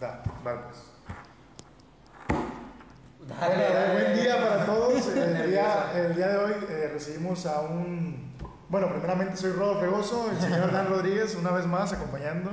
[0.00, 0.56] Da, pues.
[3.18, 5.06] Bueno, buen día para todos.
[5.16, 8.34] El día, el día de hoy eh, recibimos a un.
[8.68, 12.50] Bueno, primeramente soy Rodo Fregoso, el señor Dan Rodríguez, una vez más acompañando.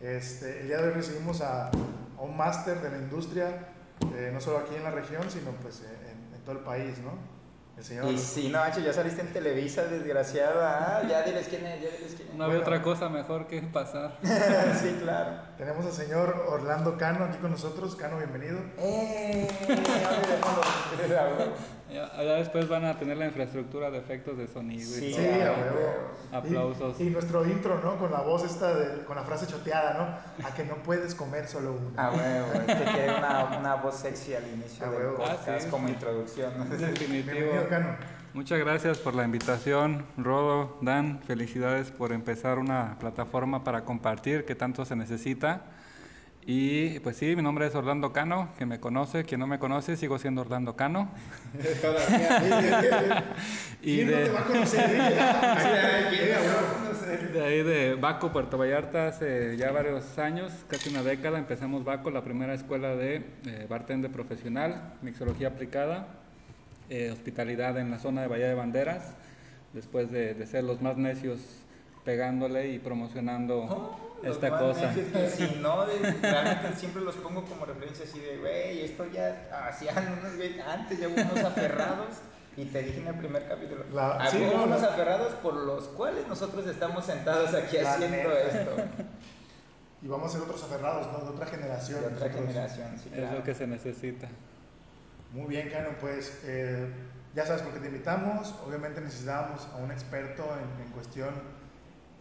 [0.00, 3.68] Este, el día de hoy recibimos a, a un máster de la industria,
[4.14, 7.31] eh, no solo aquí en la región, sino pues en, en todo el país, ¿no?
[7.76, 8.12] El señor.
[8.12, 10.98] Y si no, Hacho, ya saliste en Televisa, desgraciada.
[10.98, 12.34] Ah, ya diles quién es, ya diles quién es.
[12.34, 12.70] No había Bueno.
[12.70, 14.18] otra cosa mejor que pasar.
[14.22, 15.40] sí, claro.
[15.56, 17.96] Tenemos al señor Orlando Cano aquí con nosotros.
[17.96, 18.58] Cano, bienvenido.
[18.78, 19.48] ¡Eh!
[21.92, 24.80] Ya, ya después van a tener la infraestructura de efectos de sonido.
[24.82, 25.20] y Sí, todo.
[25.22, 25.40] Sí,
[26.32, 26.38] a a.
[26.38, 26.98] Aplausos.
[27.00, 27.98] Y, y nuestro intro, ¿no?
[27.98, 30.46] Con la voz esta, de- con la frase choteada, ¿no?
[30.48, 31.90] A que no puedes comer solo uno.
[31.96, 35.16] Ah, huevo, es que quiere una, una voz sexy al inicio Ah, del huevo.
[35.18, 35.68] podcast Ah, sí.
[35.70, 36.52] como introducción.
[36.58, 36.64] ¿no?
[36.64, 37.24] Definitivo.
[37.34, 37.96] Bienvenido, Cano.
[38.34, 41.20] Muchas gracias por la invitación, Rodo, Dan.
[41.26, 45.60] Felicidades por empezar una plataforma para compartir que tanto se necesita.
[46.44, 49.96] Y pues sí, mi nombre es Orlando Cano, quien me conoce, quien no me conoce,
[49.96, 51.08] sigo siendo Orlando Cano.
[53.82, 54.90] Y ¿Quién no de- te va a conocer?
[57.32, 62.10] De ahí de Baco, Puerto Vallarta, hace ya varios años, casi una década, empezamos Baco,
[62.10, 66.08] la primera escuela de eh, bartender profesional, mixología aplicada,
[66.90, 69.12] eh, hospitalidad en la zona de Bahía de Banderas,
[69.72, 71.40] después de, de ser los más necios
[72.04, 74.92] pegándole y promocionando Oh, esta cosa.
[74.94, 79.48] que si no, de- realmente siempre los pongo como referencia así de, güey, esto ya
[79.68, 82.16] hacían unos, güey, antes ya hubo unos aferrados.
[82.56, 85.84] Y te dije en el primer capítulo, La- sí, no, unos la- aferrados por los
[85.88, 88.40] cuales nosotros estamos sentados aquí haciendo neta.
[88.40, 88.70] esto.
[90.02, 91.24] Y vamos a ser otros aferrados, ¿no?
[91.24, 92.00] De otra generación.
[92.00, 92.46] De otra nosotros.
[92.48, 93.38] generación, sí, Es claro.
[93.38, 94.28] lo que se necesita.
[95.32, 96.88] Muy bien, Cano, pues eh,
[97.34, 98.54] ya sabes por qué te invitamos.
[98.66, 101.30] Obviamente necesitábamos a un experto en, en cuestión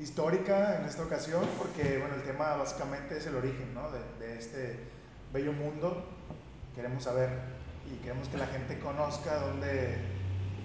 [0.01, 3.83] histórica en esta ocasión, porque bueno, el tema básicamente es el origen ¿no?
[3.91, 4.79] de, de este
[5.31, 6.03] bello mundo.
[6.75, 7.29] Queremos saber
[7.85, 9.97] y queremos que la gente conozca dónde,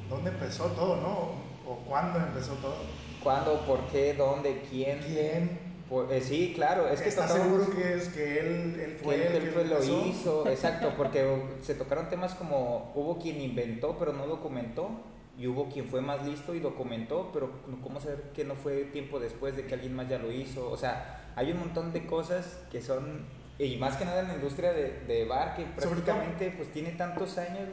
[0.09, 1.71] dónde empezó todo, ¿no?
[1.71, 2.77] O cuándo empezó todo.
[3.23, 5.01] ¿Cuándo, por qué, dónde, quién?
[5.01, 5.67] ¿Quién?
[5.89, 9.05] Por- eh, sí, claro, es que ¿Estás tocamos- seguro que es que él, él que
[9.05, 10.07] fue él, el que él fue lo empezó?
[10.07, 14.91] hizo, exacto, porque se tocaron temas como hubo quien inventó pero no documentó
[15.39, 17.51] y hubo quien fue más listo y documentó, pero
[17.83, 20.77] cómo saber que no fue tiempo después de que alguien más ya lo hizo, o
[20.77, 23.27] sea, hay un montón de cosas que son
[23.59, 27.39] y más que nada en la industria de, de bar que prácticamente pues tiene tantos
[27.39, 27.69] años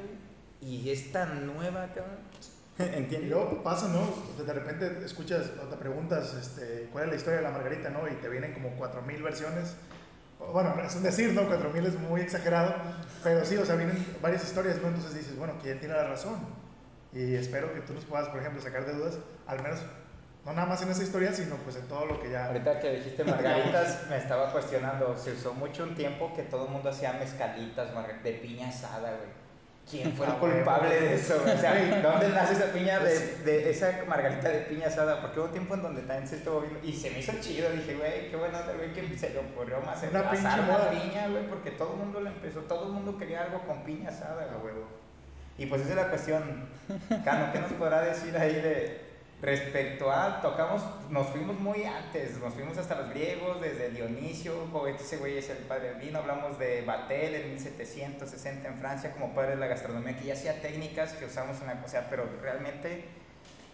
[0.62, 2.19] y es tan nueva, cabrón.
[2.79, 3.29] Y ¿Entiendes?
[3.29, 4.01] luego pasa, ¿no?
[4.01, 7.51] O sea, de repente escuchas o te preguntas este, cuál es la historia de la
[7.51, 8.07] margarita, ¿no?
[8.07, 9.75] Y te vienen como 4000 versiones.
[10.51, 11.47] Bueno, es un decir, ¿no?
[11.47, 12.74] 4000 es muy exagerado,
[13.24, 14.88] pero sí, o sea, vienen varias historias, ¿no?
[14.88, 16.35] Entonces dices, bueno, ¿quién tiene la razón?
[17.13, 19.79] Y espero que tú nos puedas, por ejemplo, sacar de dudas, al menos,
[20.46, 22.47] no nada más en esa historia, sino pues en todo lo que ya...
[22.47, 25.16] Ahorita que dijiste margaritas, me estaba cuestionando.
[25.18, 29.12] Se usó mucho un tiempo que todo el mundo hacía mezcalitas margar- de piña asada,
[29.12, 29.44] güey.
[29.90, 31.35] ¿Quién fue el Ah, culpable de eso?
[31.44, 32.01] O sea.
[32.01, 35.22] ¿dónde nace esa piña de, Pues- de esa margarita de piña asada?
[35.22, 37.69] Porque hubo un tiempo en donde también se estuvo viendo y se me hizo chido.
[37.69, 40.90] Dije, güey, qué bueno, güey, que se le ocurrió más Una asar moda.
[40.90, 44.09] piña, güey, porque todo el mundo lo empezó, todo el mundo quería algo con piña
[44.09, 44.74] asada, güey.
[45.58, 46.68] Y pues esa es la cuestión.
[47.24, 49.02] Cano, ¿qué nos podrá decir ahí de
[49.41, 54.53] respecto a tocamos, nos fuimos muy antes, nos fuimos hasta los griegos, desde Dionisio,
[54.88, 59.36] ese güey es el padre del vino, hablamos de Batel en 1760 en Francia como
[59.36, 62.24] padre de la gastronomía, que ya hacía técnicas que usamos en la, o sea, pero
[62.42, 63.03] realmente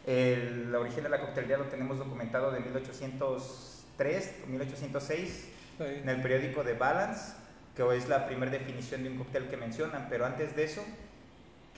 [0.07, 5.85] el origen de la coctelería lo tenemos documentado de 1803 o 1806 Sí.
[5.85, 7.35] en el periódico de Balance,
[7.73, 10.84] que es la primera definición de un cóctel que mencionan, pero antes de eso,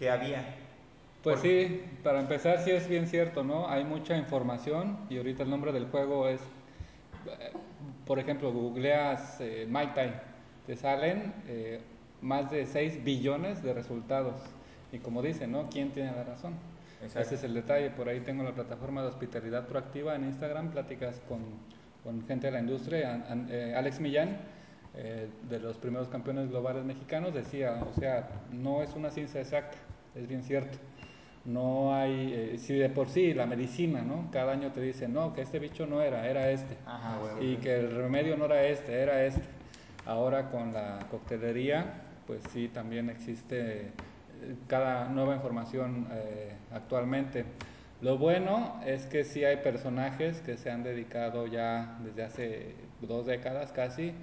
[0.01, 0.43] ¿qué había?
[1.21, 3.69] Pues Por- sí, para empezar sí es bien cierto, ¿no?
[3.69, 7.51] Hay mucha información y ahorita el nombre del juego es, eh,
[8.07, 10.11] por ejemplo, googleas eh, Tai,
[10.65, 11.81] te salen eh,
[12.19, 14.41] más de 6 billones de resultados.
[14.91, 15.69] Y como dicen, ¿no?
[15.69, 16.55] ¿Quién tiene la razón?
[17.03, 17.19] Exacto.
[17.19, 17.91] Ese es el detalle.
[17.91, 21.41] Por ahí tengo la plataforma de hospitalidad proactiva en Instagram, pláticas con,
[22.03, 23.13] con gente de la industria.
[23.13, 24.39] An- an- eh, Alex Millán,
[24.95, 29.77] eh, de los primeros campeones globales mexicanos, decía, o sea, no es una ciencia exacta,
[30.15, 30.77] es bien cierto.
[31.43, 34.29] No hay, eh, si de por sí la medicina, ¿no?
[34.31, 36.77] Cada año te dicen, no, que este bicho no era, era este.
[36.85, 37.41] Ajá, huevo.
[37.41, 39.41] Y que el remedio no era este, era este.
[40.05, 43.91] Ahora con la coctelería, pues sí, también existe eh,
[44.67, 47.45] cada nueva información eh, actualmente.
[48.01, 53.25] Lo bueno es que sí hay personajes que se han dedicado ya desde hace dos
[53.25, 54.13] décadas casi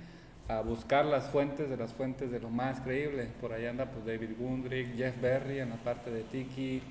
[0.48, 3.28] a buscar las fuentes de las fuentes de lo más creíble.
[3.40, 6.82] Por ahí anda pues David Gundrick, Jeff Berry en la parte de Tiki,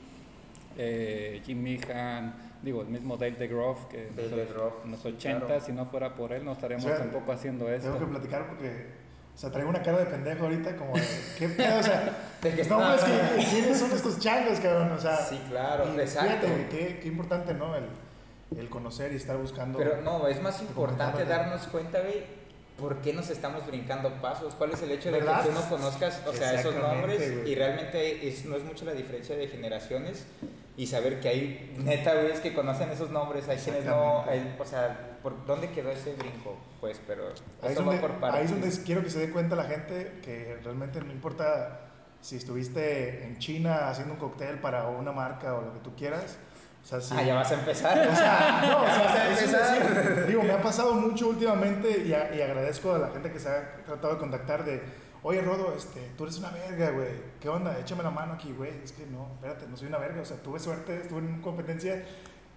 [0.77, 4.99] eh, Jim Meehan, digo, el mismo Dave DeGroff, que Dave en los- DeGroff, en los
[5.01, 5.61] sí, 80 claro.
[5.61, 7.87] si no fuera por él no estaríamos O sea, tampoco haciendo esto.
[7.91, 11.03] Tengo que platicar porque O sea, traigo una cara de pendejo ahorita, como de,
[11.39, 11.79] ¿qué pedo?
[11.79, 14.91] O sea, De que no, está- es que, ¿quiénes son estos changos, cabrón?
[14.91, 16.45] O sea, Sí, claro, y exacto.
[16.47, 17.75] Fíjate, qué, qué importante, ¿no?
[17.75, 17.85] El,
[18.55, 19.79] el conocer y estar buscando.
[19.79, 22.23] Pero no, es más importante darnos cuenta, güey,
[22.77, 24.53] por qué nos estamos brincando pasos.
[24.55, 25.41] ¿Cuál es el hecho de ¿Verdad?
[25.43, 27.51] que tú no conozcas, o sea, esos nombres güey.
[27.51, 30.25] y realmente es, no es mucho la diferencia de generaciones
[30.77, 34.65] y saber que hay neta güeyes que conocen esos nombres, hay quienes no, hay- o
[34.65, 36.55] sea, ¿por dónde quedó ese brinco?
[36.79, 37.29] Pues, pero
[37.63, 38.39] Ahí eso donde, va por partes.
[38.39, 41.81] ahí es donde quiero que se dé cuenta la gente que realmente no importa
[42.21, 46.37] si estuviste en China haciendo un cóctel para una marca o lo que tú quieras.
[46.87, 48.07] O sea, si, Ah, ya vas a empezar.
[48.07, 52.13] O sea, no, o sea, eso es decir, digo, me ha pasado mucho últimamente y,
[52.13, 54.81] a- y agradezco a la gente que se ha tratado de contactar de,
[55.21, 57.09] oye Rodo, este, tú eres una verga, güey,
[57.41, 57.77] ¿qué onda?
[57.77, 58.71] Échame la mano aquí, güey.
[58.85, 62.05] Es que no, espérate, no soy una verga, o sea, tuve suerte, estuve en competencia,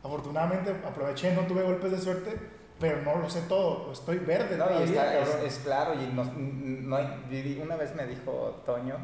[0.04, 2.38] afortunadamente aproveché, no tuve golpes de suerte,
[2.78, 6.94] pero no lo sé todo, estoy verde No, y está, es, claro, y nos- no
[6.96, 8.96] hay- una vez me dijo Toño,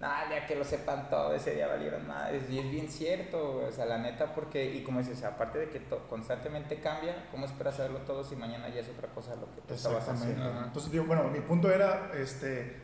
[0.00, 3.70] nah, ya que lo sepan todo, ese día valieron más, y es bien cierto, o
[3.70, 7.98] sea, la neta, porque, y como dices, aparte de que constantemente cambia, ¿cómo esperas saberlo
[8.00, 10.48] todo si mañana ya es otra cosa lo que tú estabas haciendo?
[10.64, 12.80] Entonces, digo, bueno, mi punto era este,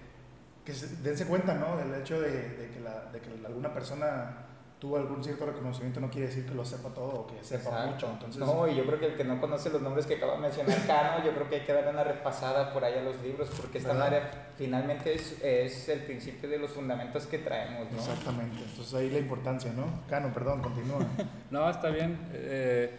[0.65, 1.77] que se, dense cuenta, ¿no?
[1.77, 4.46] Del hecho de, de que, la, de que alguna persona
[4.79, 7.91] tuvo algún cierto reconocimiento no quiere decir que lo sepa todo o que sepa Exacto.
[7.93, 8.11] mucho.
[8.13, 10.41] Entonces, no, y yo creo que el que no conoce los nombres que acaba de
[10.41, 13.49] mencionar Cano, yo creo que hay que darle una repasada por ahí a los libros,
[13.59, 14.05] porque esta ¿Verdad?
[14.11, 14.23] madre
[14.59, 17.99] finalmente es, es el principio de los fundamentos que traemos, ¿no?
[17.99, 18.63] exactamente.
[18.63, 19.87] Entonces ahí la importancia, ¿no?
[20.09, 20.99] Cano, perdón, continúa.
[21.51, 22.19] No, está bien.
[22.33, 22.91] Eh,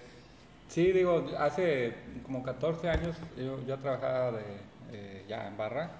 [0.69, 1.93] sí, digo, hace
[2.25, 4.43] como 14 años yo, yo trabajaba de,
[4.93, 5.91] eh, ya en barra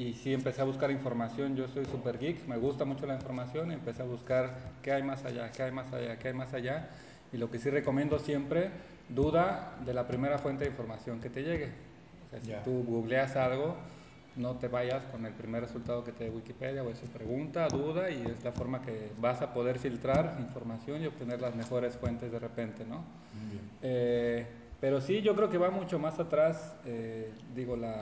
[0.00, 1.54] y sí empecé a buscar información.
[1.54, 5.26] Yo soy super geek, me gusta mucho la información empecé a buscar qué hay más
[5.26, 6.88] allá, qué hay más allá, qué hay más allá.
[7.34, 8.70] Y lo que sí recomiendo siempre,
[9.10, 11.68] duda de la primera fuente de información que te llegue.
[12.26, 13.76] O sea, si tú googleas algo,
[14.36, 18.10] no te vayas con el primer resultado que te dé Wikipedia o eso, pregunta, duda
[18.10, 22.32] y es la forma que vas a poder filtrar información y obtener las mejores fuentes
[22.32, 23.04] de repente, ¿no?
[23.82, 24.46] Eh,
[24.80, 28.00] pero sí, yo creo que va mucho más atrás, eh, digo, la,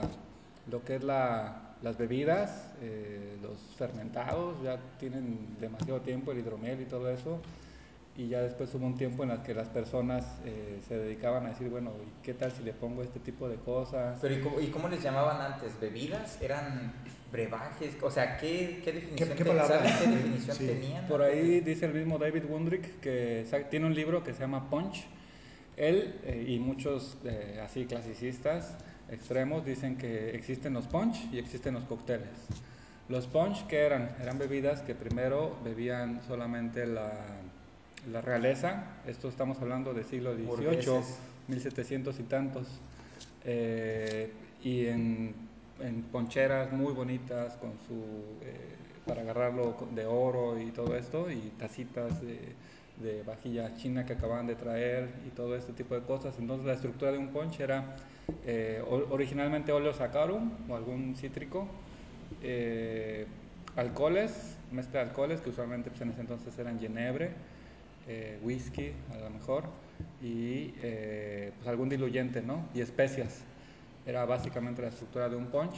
[0.71, 6.81] lo que es la, las bebidas, eh, los fermentados, ya tienen demasiado tiempo, el hidromiel
[6.81, 7.39] y todo eso,
[8.17, 11.49] y ya después hubo un tiempo en el que las personas eh, se dedicaban a
[11.49, 14.19] decir, bueno, ¿y qué tal si le pongo este tipo de cosas?
[14.21, 15.79] Pero ¿y cómo, y cómo les llamaban antes?
[15.79, 16.41] ¿Bebidas?
[16.41, 16.91] ¿Eran
[17.31, 17.95] brebajes?
[18.01, 19.77] O sea, ¿qué, qué definición, ¿Qué- qué te- palabra?
[19.77, 20.65] ¿sabes qué definición Sí.
[20.67, 21.07] tenían?
[21.07, 25.05] Por ahí dice el mismo David Wundrick que tiene un libro que se llama Punch.
[25.77, 27.17] Él eh, y muchos
[27.63, 28.75] así clasicistas
[29.11, 32.29] extremos dicen que existen los punch y existen los cócteles.
[33.07, 34.15] Los punch, que eran?
[34.21, 37.11] Eran bebidas que primero bebían solamente la,
[38.11, 38.83] la realeza.
[39.07, 41.19] Esto estamos hablando del siglo XVIII, Burgueses.
[41.47, 42.67] 1700 y tantos.
[43.45, 44.31] Eh,
[44.63, 45.33] y en,
[45.79, 47.95] en poncheras muy bonitas con su
[48.43, 48.75] eh,
[49.07, 52.37] para agarrarlo de oro y todo esto y tacitas de,
[52.99, 56.73] de vajilla china que acababan de traer y todo este tipo de cosas entonces la
[56.73, 57.95] estructura de un punch era
[58.45, 61.67] eh, originalmente óleo saccharum o algún cítrico
[62.41, 63.25] eh,
[63.75, 67.31] alcoholes mezcla de alcoholes que usualmente pues, en ese entonces eran ginebre
[68.07, 69.63] eh, whisky a lo mejor
[70.21, 72.65] y eh, pues algún diluyente, ¿no?
[72.73, 73.43] Y especias.
[74.05, 75.75] Era básicamente la estructura de un punch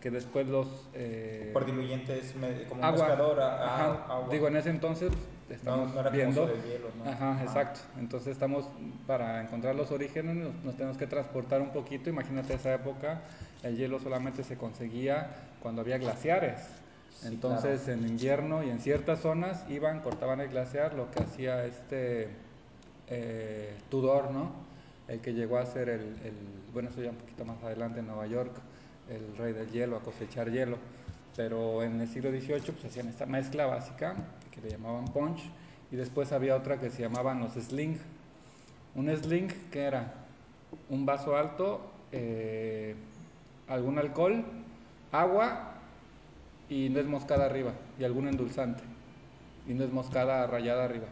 [0.00, 0.66] que después los...
[0.94, 2.34] eh, Por diluyentes,
[2.68, 3.06] como agua.
[3.08, 4.14] mezclador, a- a- Ajá.
[4.14, 4.28] agua.
[4.32, 5.12] Digo, en ese entonces
[5.50, 6.42] estamos no era viendo...
[6.42, 7.10] como sobre hielo, ¿no?
[7.10, 7.44] Ajá, Ajá.
[7.44, 7.80] exacto.
[7.98, 8.66] Entonces estamos,
[9.06, 12.08] para encontrar los orígenes, nos, nos tenemos que transportar un poquito.
[12.10, 13.22] Imagínate esa época,
[13.62, 16.60] el hielo solamente se conseguía cuando había glaciares.
[17.20, 18.00] Sí, Entonces claro.
[18.00, 22.28] en invierno y en ciertas zonas iban, cortaban el glaciar, lo que hacía este
[23.08, 24.52] eh, Tudor, ¿no?
[25.08, 28.06] El que llegó a ser el, el- bueno, eso ya un poquito más adelante en
[28.06, 28.52] Nueva York,
[29.08, 30.78] el rey del hielo, a cosechar hielo.
[31.36, 34.14] Pero en el siglo XVIII pues hacían esta mezcla básica
[34.54, 35.40] que le llamaban punch
[35.90, 37.98] y después había otra que se llamaban los sling.
[38.94, 40.12] Un sling que era
[40.88, 41.80] un vaso alto,
[42.12, 42.94] eh,
[43.68, 44.44] algún alcohol,
[45.12, 45.72] agua
[46.68, 48.82] y nuez moscada arriba y algún endulzante
[49.66, 51.06] y nuez moscada rayada arriba.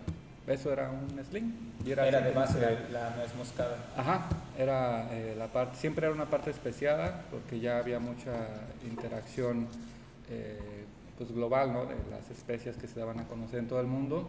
[0.46, 1.52] Eso era un sling.
[1.84, 2.60] Y Era así de base se-
[2.92, 3.76] la, la nuez moscada.
[3.96, 4.26] Ajá,
[4.58, 8.32] era eh, la parte, siempre era una parte especiada porque ya había mucha
[8.84, 9.66] interacción
[10.30, 10.81] eh,
[11.22, 11.86] pues global, ¿no?
[11.86, 14.28] De las especias que se daban a conocer en todo el mundo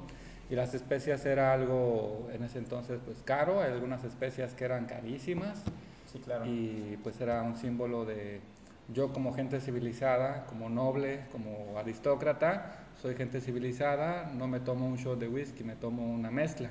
[0.49, 4.85] y las especias era algo en ese entonces pues caro, hay algunas especias que eran
[4.85, 5.63] carísimas
[6.11, 6.45] Sí, claro.
[6.45, 8.41] y pues era un símbolo de
[8.89, 14.97] yo como gente civilizada, como noble, como aristócrata, soy gente civilizada, no me tomo un
[14.97, 16.69] shot de whisky, me tomo una mezcla,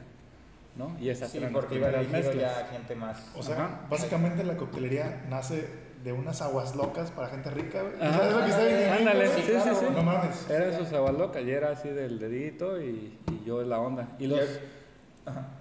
[0.77, 0.97] ¿no?
[1.01, 3.19] Y esas sí, eran las porque iba ya a gente más.
[3.35, 3.81] O sea, Ajá.
[3.91, 5.67] básicamente la coctelería nace
[6.03, 7.95] de unas aguas locas para gente rica, güey.
[8.01, 8.19] Ajá.
[8.19, 8.93] ¿Sabes lo que está bien?
[8.93, 9.87] Ándale, sí, sí, sí.
[9.95, 10.51] No mames.
[10.51, 14.09] Eran sus aguas locas y era así del dedito y, y yo en la onda.
[14.19, 14.41] Y los,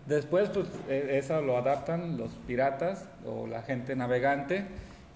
[0.07, 4.65] después, pues, e- eso lo adaptan los piratas o la gente navegante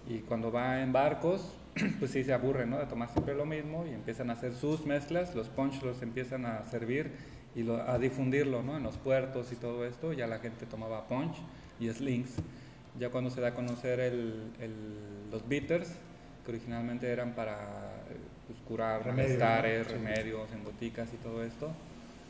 [0.07, 1.55] y cuando va en barcos,
[1.99, 2.77] pues sí se aburren, ¿no?
[2.77, 6.45] De tomar siempre lo mismo y empiezan a hacer sus mezclas, los punch los empiezan
[6.45, 7.11] a servir
[7.55, 8.77] y lo- a difundirlo, ¿no?
[8.77, 11.35] En los puertos y todo esto, ya la gente tomaba punch
[11.79, 12.35] y slings.
[12.99, 15.91] Ya cuando se da a conocer el- el- los bitters,
[16.45, 19.93] que originalmente eran para eh, pues, curar malestares, ¿no?
[19.93, 19.97] Sí.
[19.97, 21.71] remedios en goticas y todo esto,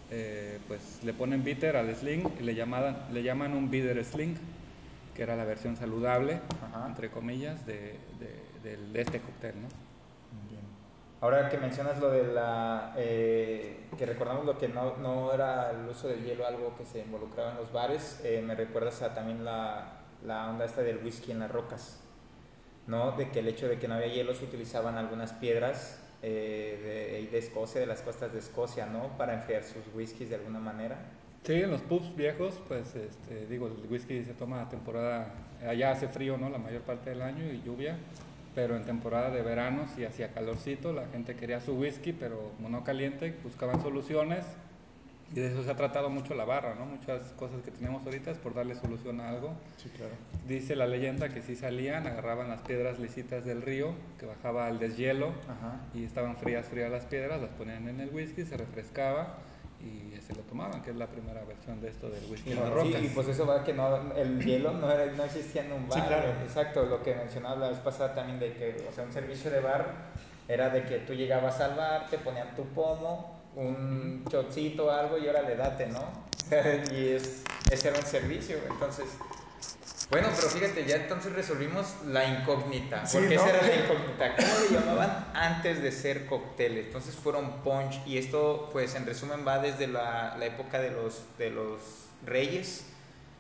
[0.10, 4.36] eh, pues le ponen bitter al sling y le llaman, le llaman un bitter sling,
[5.14, 6.88] que era la versión saludable, Ajá.
[6.88, 9.68] entre comillas, de, de- del- de este cóctel, ¿no?
[10.50, 10.64] Bien.
[11.22, 12.94] Ahora que mencionas lo de la.
[12.98, 17.00] eh, que recordamos lo que no, no era el uso del hielo, algo que se
[17.02, 21.32] involucraba en los bares, eh, me recuerdas a también la, la onda esta del whisky
[21.32, 22.02] en las rocas.
[22.88, 23.14] ¿No?
[23.14, 27.38] De que el hecho de que no había hielo se utilizaban algunas piedras eh, de,
[27.38, 29.18] Escocia, de las costas de Escocia, ¿no?
[29.18, 30.98] Para enfriar sus whiskies de alguna manera.
[31.44, 35.34] Sí, en los pubs viejos, pues este, digo, el whisky se toma a temporada,
[35.68, 36.50] allá hace frío, ¿no?
[36.50, 37.98] La mayor parte del año y lluvia,
[38.56, 42.70] pero en temporada de verano sí hacía calorcito, la gente quería su whisky, pero como
[42.70, 44.46] no caliente, buscaban soluciones
[45.32, 46.86] y de eso se ha tratado mucho la barra, ¿no?
[46.86, 49.54] Muchas cosas que tenemos ahorita es por darle solución a algo.
[49.78, 50.14] Sí, claro.
[50.48, 54.78] Dice la leyenda que sí salían, agarraban las piedras lisitas del río, que bajaba al
[54.80, 55.80] deshielo, Ajá.
[55.94, 59.38] y estaban frías, frías las piedras, las ponían en el whisky, se refrescaba
[59.82, 62.60] y se lo tomaban, que es la primera versión de esto del whisky Y, en
[62.60, 65.74] las sí, y pues eso va que no, el hielo no, era, no existía en
[65.74, 66.00] un bar.
[66.00, 66.30] Sí, claro.
[66.44, 69.60] Exacto, lo que mencionaba la vez pasada también de que, o sea, un servicio de
[69.60, 69.88] bar
[70.48, 75.18] era de que tú llegabas al bar, te ponían tu pomo, un chocito o algo
[75.18, 76.04] y órale, date, ¿no?
[76.94, 79.08] y es, ese era un servicio, entonces...
[80.12, 83.08] Bueno, pero fíjate, ya entonces resolvimos la incógnita.
[83.08, 83.42] Sí, porque ¿no?
[83.42, 84.36] esa era la incógnita.
[84.36, 86.88] ¿Cómo le llamaban antes de ser cócteles?
[86.88, 91.24] Entonces fueron punch y esto, pues en resumen, va desde la, la época de los,
[91.40, 91.80] de los
[92.24, 92.86] reyes.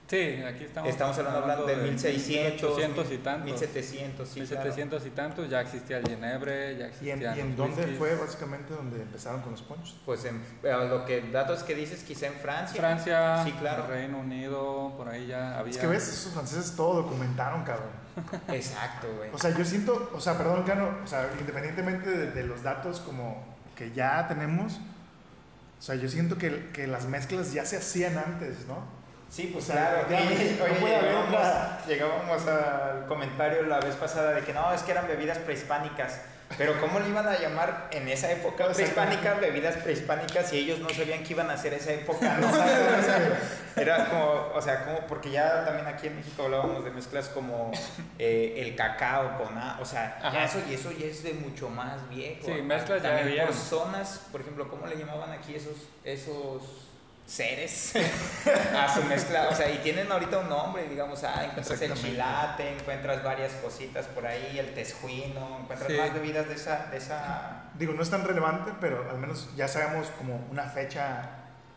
[0.07, 3.45] Sí, aquí estamos, Estamos hablando, de 1600, 1800 y tantos.
[3.45, 7.77] 1700, sí, 1700 y tantos, ya existía el Ginebre, ya ¿Y en, y en dónde
[7.77, 7.97] whiskies.
[7.97, 10.00] fue básicamente donde empezaron con los ponchos?
[10.05, 12.79] Pues en, lo que datos que dices, quizá en Francia.
[12.79, 13.88] Francia, Sí, claro.
[13.88, 15.71] Reino Unido, por ahí ya había...
[15.71, 17.89] Es que ves, esos franceses todo documentaron, cabrón.
[18.50, 19.31] Exacto, güey.
[19.33, 23.00] O sea, yo siento, o sea, perdón, Cano, o sea, independientemente de, de los datos
[23.00, 23.43] como
[23.75, 24.74] que ya tenemos,
[25.79, 29.03] o sea, yo siento que, que las mezclas ya se hacían antes, ¿no?
[29.36, 30.24] Sí, pues O sea, claro.
[30.24, 35.39] no oye, llegábamos, al comentario la vez pasada de que no, es que eran bebidas
[35.39, 36.22] prehispánicas.
[36.58, 40.88] Pero ¿cómo le iban a llamar en esa época prehispánica bebidas prehispánicas si ellos no
[40.89, 42.38] sabían que iban a ser esa época?
[42.39, 42.48] ¿no?
[42.48, 43.39] O sea,
[43.75, 47.72] era como, o sea, como, porque ya también aquí en México hablábamos de mezclas como
[48.20, 52.08] eh, el cacao con, o sea, ya eso, y eso ya es de mucho más
[52.08, 52.46] viejo.
[52.46, 53.48] Sí, mezclas ya habían.
[53.48, 55.75] por zonas, por ejemplo, ¿cómo le llamaban aquí esos,
[56.06, 56.85] esos
[57.25, 57.94] seres
[58.77, 59.50] a su mezcla?
[59.50, 64.05] O sea, y tienen ahorita un nombre, digamos, ah, encuentras el chilate, encuentras varias cositas
[64.08, 65.98] por ahí, el tesjuino, encuentras Sí.
[65.98, 69.67] más bebidas de esa, de esa Digo, no es tan relevante, pero al menos ya
[69.67, 71.29] sabemos como una fecha.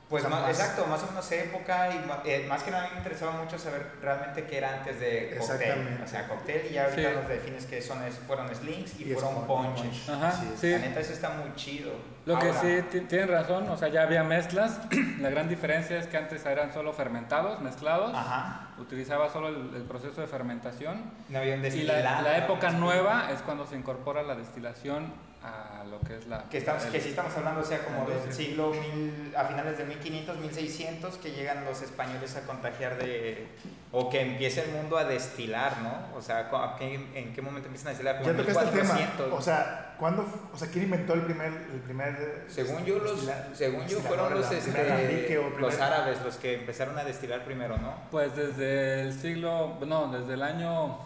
[0.09, 2.85] Pues o sea, más- exacto, más o menos época y ma- eh, más que nada
[2.85, 5.61] a mí me interesaba mucho saber realmente qué era antes de cóctel.
[5.61, 6.03] Exactamente.
[6.03, 7.15] O sea, cóctel y ya ahorita Sí.
[7.17, 10.09] nos defines que son, fueron slings y, Y fueron pon- ponches.
[10.09, 10.61] Ajá, es.
[10.61, 10.71] sí.
[10.71, 11.93] La neta eso está muy chido.
[12.25, 14.81] Lo que Ahora, sí ti- tienen razón, o sea, ya había mezclas.
[15.21, 18.13] La gran diferencia es que antes eran solo fermentados, mezclados.
[18.15, 18.69] Ajá.
[18.79, 21.03] Utilizaba solo el, el proceso de fermentación.
[21.29, 22.45] No había un Y la, destilado, la ¿no?
[22.45, 26.45] época nueva es cuando se incorpora la destilación a lo que es la...
[26.49, 29.79] Que, estamos, el- que sí estamos hablando, o sea, como del siglo mil, a finales
[29.79, 33.47] de 1500, 1600, que llegan los españoles a contagiar de,
[33.93, 36.17] o que empieza el mundo a destilar, ¿no?
[36.19, 38.19] O sea, ¿a qué- ¿en qué momento empiezan a destilar?
[38.19, 38.95] Como Ya tocaste el tema.
[38.95, 39.33] 1400.
[39.39, 43.87] O sea, ¿cuándo, o sea, quién inventó el primer, el primer según yo, los, según
[43.87, 47.95] yo fueron los, este, los árabes los que empezaron a destilar primero, ¿no?
[48.11, 50.99] Pues desde el siglo, no, desde el año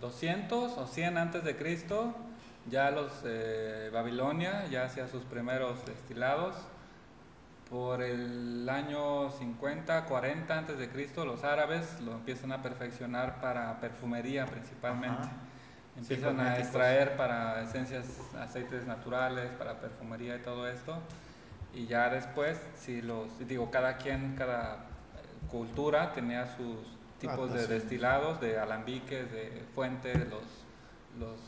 [0.00, 2.14] 200 o 100 antes de Cristo,
[2.68, 6.56] ya los eh, Babilonia ya hacía sus primeros destilados.
[7.70, 13.78] Por el año 50, 40 antes de Cristo, los árabes lo empiezan a perfeccionar para
[13.80, 15.28] perfumería principalmente.
[15.28, 15.32] Ajá.
[15.96, 18.06] Empiezan Sí, a extraer para esencias,
[18.38, 21.02] aceites naturales, para perfumería y todo esto.
[21.72, 24.76] Y ya después, si los, digo, cada quien, cada
[25.16, 30.66] eh, cultura tenía sus tipos de destilados, de alambiques, de fuentes, los,
[31.18, 31.38] los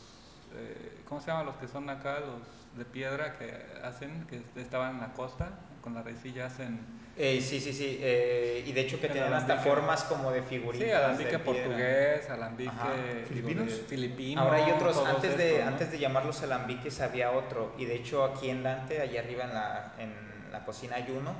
[0.55, 2.19] eh, ¿cómo se llaman los que son acá?
[2.19, 3.51] Los de piedra que
[3.83, 5.49] hacen, que estaban en la costa,
[5.81, 7.01] con la raicilla hacen...
[7.17, 7.97] Eh, sí, sí, sí.
[7.99, 10.87] eh, y de hecho que tenían hasta formas como de figuritas.
[10.87, 13.81] Sí, alambique de portugués, alambique digo, ¿Filipinos?
[13.87, 14.41] filipino.
[14.41, 17.75] Ahora hay otros, antes de, antes de llamarlos alambiques había otro.
[17.77, 20.13] Y de hecho aquí en Dante, allá arriba en la, en
[20.51, 21.33] la cocina hay uno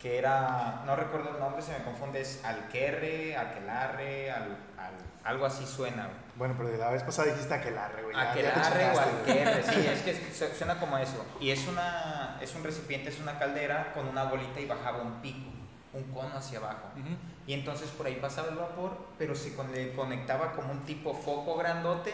[0.00, 4.42] que era, no recuerdo el nombre, se me confunde, es alquerre, aquelarre, al,
[4.78, 6.04] al- algo así suena.
[6.04, 6.16] güey.
[6.36, 8.14] Bueno, pero de la vez pasada dijiste aquelarre, güey.
[8.14, 11.24] ya- ya Aquelarre o alquerre, sí, es que su- suena como eso.
[11.40, 15.14] Y es, una, es un recipiente, es una caldera con una bolita y bajaba un
[15.20, 15.50] pico,
[15.92, 16.90] un cono hacia abajo.
[16.96, 17.16] Ujú.
[17.48, 21.12] Y entonces por ahí pasaba el vapor, pero se con- le conectaba como un tipo
[21.12, 22.12] foco grandote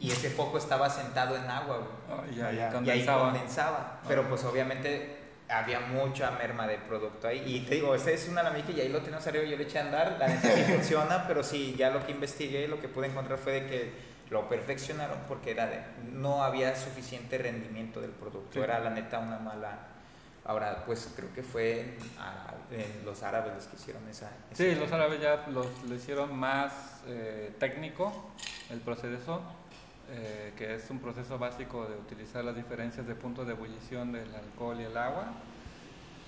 [0.00, 2.18] y ese foco estaba sentado en agua, güey.
[2.20, 2.80] Oh, y ahí Ya, ya.
[2.82, 3.22] Y ahí condensaba.
[3.30, 4.00] condensaba.
[4.08, 5.18] Pero pues obviamente
[5.52, 7.42] había mucha merma de producto ahí.
[7.46, 9.78] Y te digo, este es un alambique y ahí lo tenemos arriba, yo le eché
[9.78, 10.16] a andar.
[10.18, 13.52] La neta sí funciona, pero sí, ya lo que investigué, lo que pude encontrar fue
[13.52, 13.92] de que
[14.30, 18.54] lo perfeccionaron porque era de, no había suficiente rendimiento del producto.
[18.54, 18.60] Sí.
[18.60, 19.88] Era la neta una mala...
[20.44, 21.96] Ahora, pues creo que fue en
[22.72, 24.30] en los árabes los que hicieron esa...
[24.52, 26.72] Sí, los árabes ya los, lo hicieron más
[27.06, 28.32] eh, técnico
[28.70, 29.42] el proceso,
[30.12, 34.34] eh, que es un proceso básico de utilizar las diferencias de punto de ebullición del
[34.34, 35.32] alcohol y el agua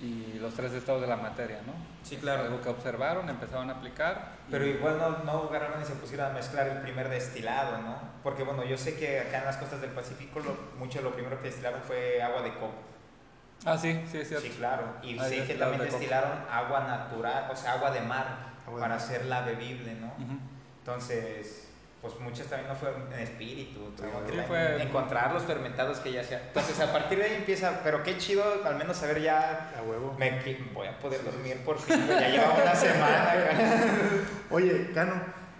[0.01, 1.73] y los tres estados de la materia, ¿no?
[2.03, 2.43] Sí, Es claro.
[2.43, 4.39] algo que observaron, empezaron a aplicar.
[4.47, 7.97] y- Pero igual no, no agarraron y se pusieron a mezclar el primer destilado, ¿no?
[8.23, 11.13] Porque bueno, yo sé que acá en las costas del Pacífico lo, mucho de lo
[11.13, 12.73] primero que destilaron fue agua de coco.
[13.65, 14.45] Ah, sí, sí, es cierto.
[14.47, 14.83] Sí, claro.
[15.01, 15.99] Y Hay sé que también de coco.
[15.99, 18.25] destilaron agua natural, o sea, agua de mar,
[18.67, 18.97] Agua de para mar.
[19.03, 20.07] hacerla bebible, ¿no?
[20.07, 20.37] Ujú.
[20.79, 21.71] Entonces,
[22.05, 25.99] pues muchas también no fueron en espíritu, tuvimos que Sí, también fue- encontrar los fermentados
[25.99, 26.41] que ya sea.
[26.47, 30.15] Entonces, a partir de ahí empieza, pero qué chido, al menos saber ya, A huevo.
[30.19, 30.31] me,
[30.73, 33.33] voy a poder dormir por fin, ya lleva una semana.
[34.51, 35.13] Oye, Cano,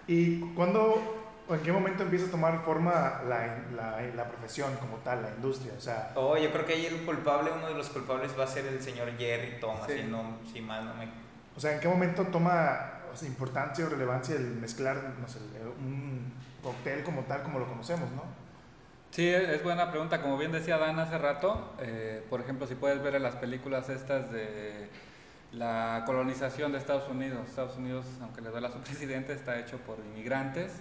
[0.08, 1.12] ¿y cuándo
[1.48, 5.30] o en qué momento empieza a tomar forma la, la, la profesión como tal, la
[5.30, 5.74] industria?
[5.78, 8.48] O sea, Oh, yo creo que ahí el culpable, uno de los culpables va a
[8.48, 9.94] ser el señor Jerry Thomas, Sí.
[9.98, 11.08] si, no, si mal no me...
[11.56, 15.40] o sea, ¿en qué momento toma o sea, importancia o relevancia el mezclar, no sé,
[15.80, 16.15] un
[16.66, 18.24] cóctel como tal, como lo conocemos, ¿no?
[19.12, 20.20] Sí, es buena pregunta.
[20.22, 23.88] Como bien decía Dan hace rato, eh, por ejemplo, si puedes ver en las películas
[23.90, 24.90] estas de
[25.54, 27.48] la colonización de Estados Unidos.
[27.48, 30.72] Estados Unidos, aunque le duele a su presidente, está hecho por inmigrantes.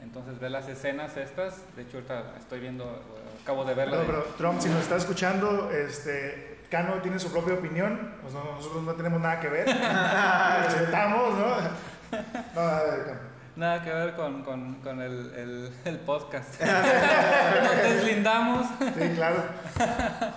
[0.00, 1.56] Entonces ve las escenas estas.
[1.76, 3.02] De hecho, ahorita estoy viendo,
[3.42, 3.98] acabo de verla.
[3.98, 8.52] Pero, pero Trump, si nos está escuchando, este, Cano tiene su propia opinión, pues no-
[8.54, 9.66] nosotros no tenemos nada que ver,
[10.64, 11.82] respetamos, ¿no?
[12.54, 13.31] No, a ver, Cano.
[13.54, 16.58] Nada que ver con, con, con el, el, el podcast.
[16.62, 18.66] Nos deslindamos.
[18.98, 19.44] Sí, claro.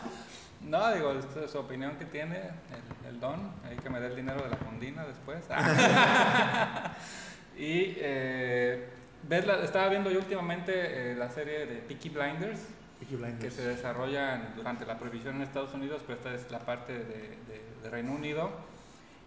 [0.62, 4.16] No, digo, es su opinión que tiene el, el don, hay que me dé el
[4.16, 5.44] dinero de la fundina después.
[7.56, 8.90] y eh,
[9.30, 12.62] ves la- estaba viendo yo últimamente eh, la serie de Peaky Blinders,
[13.00, 16.94] Peaky que se desarrolla durante la prohibición en Estados Unidos, pero esta es la parte
[16.94, 18.50] de, de- de Reino Unido.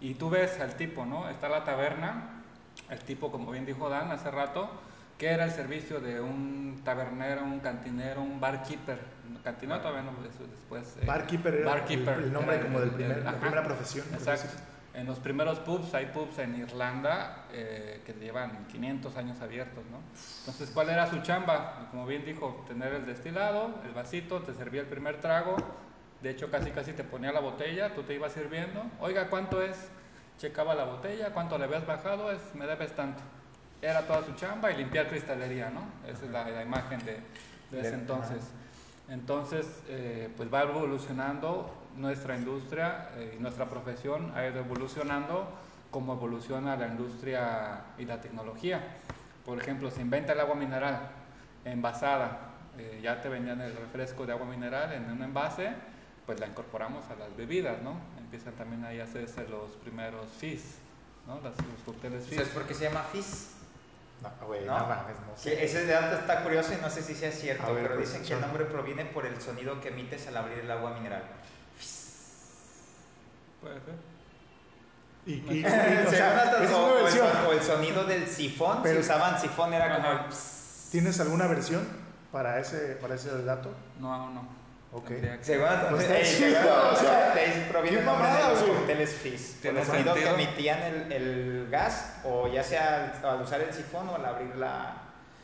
[0.00, 1.30] Y tú ves al tipo, ¿no?
[1.30, 2.37] Está la taberna,
[2.90, 4.70] el tipo, como bien dijo Dan hace rato,
[5.18, 8.98] que era el servicio de un tabernero, un cantinero, un barkeeper.
[9.42, 10.96] Cantinero todavía no, eso después.
[11.00, 13.40] eh, Barkeeper era barkeeper el, el nombre era como del primer, el- la ajá.
[13.40, 14.06] primera profesión.
[14.12, 14.48] Exacto.
[14.94, 19.98] En los primeros pubs, hay pubs en Irlanda eh, que llevan 500 años abiertos, ¿no?
[20.40, 21.88] Entonces, ¿cuál era su chamba?
[21.90, 25.56] Como bien dijo, tener el destilado, el vasito, te servía el primer trago,
[26.22, 29.76] de hecho casi casi te ponía la botella, tú te ibas sirviendo, oiga, ¿cuánto es?
[30.38, 32.30] Checaba la botella, ¿cuánto le habías bajado?
[32.30, 33.20] Es, me debes tanto.
[33.82, 35.82] Era toda su chamba y limpiar cristalería, ¿no?
[36.08, 37.20] Esa es la, la imagen de,
[37.70, 38.42] de ese entonces.
[39.08, 45.48] Entonces, eh, pues va evolucionando nuestra industria eh, y nuestra profesión ha ido evolucionando
[45.90, 48.80] como evoluciona la industria y la tecnología.
[49.44, 51.00] Por ejemplo, se inventa el agua mineral
[51.64, 52.38] envasada,
[52.76, 55.72] eh, ya te vendían el refresco de agua mineral en un envase,
[56.26, 57.94] pues la incorporamos a las bebidas, ¿no?
[58.28, 60.62] Empiezan también ahí a hacerse los primeros fizz,
[61.26, 61.36] ¿no?
[61.36, 62.36] Las- los cócteles fizz.
[62.36, 63.46] ¿Sabes por qué se llama Fizz?
[64.22, 64.78] No, güey, ¿No?
[64.78, 65.64] no mames, no Sí, sé.
[65.64, 68.34] ese dato está curioso y no sé si sea cierto, ver, pero pues, dicen que
[68.34, 71.22] el nombre proviene por el sonido que emites al abrir el agua mineral.
[73.62, 73.94] Puede ser.
[75.24, 75.64] Y, y- y-
[76.06, 79.40] o sea, o, una o el, son- o el sonido del sifón, Pero- si usaban
[79.40, 80.18] sifón era como el...
[80.90, 81.86] ¿Tienes alguna versión
[82.30, 83.70] para ese, para ese dato?
[84.00, 84.57] No, aún no.
[84.92, 85.06] Ok.
[85.08, 87.34] Que- Según, Pues está chido, o sea,
[87.84, 89.56] qué mamada, los cócteles Fizz.
[89.62, 93.72] Por el sonido que emitían el, el gas, o ya sea al, al usar el
[93.72, 95.02] sifón o al abrir la...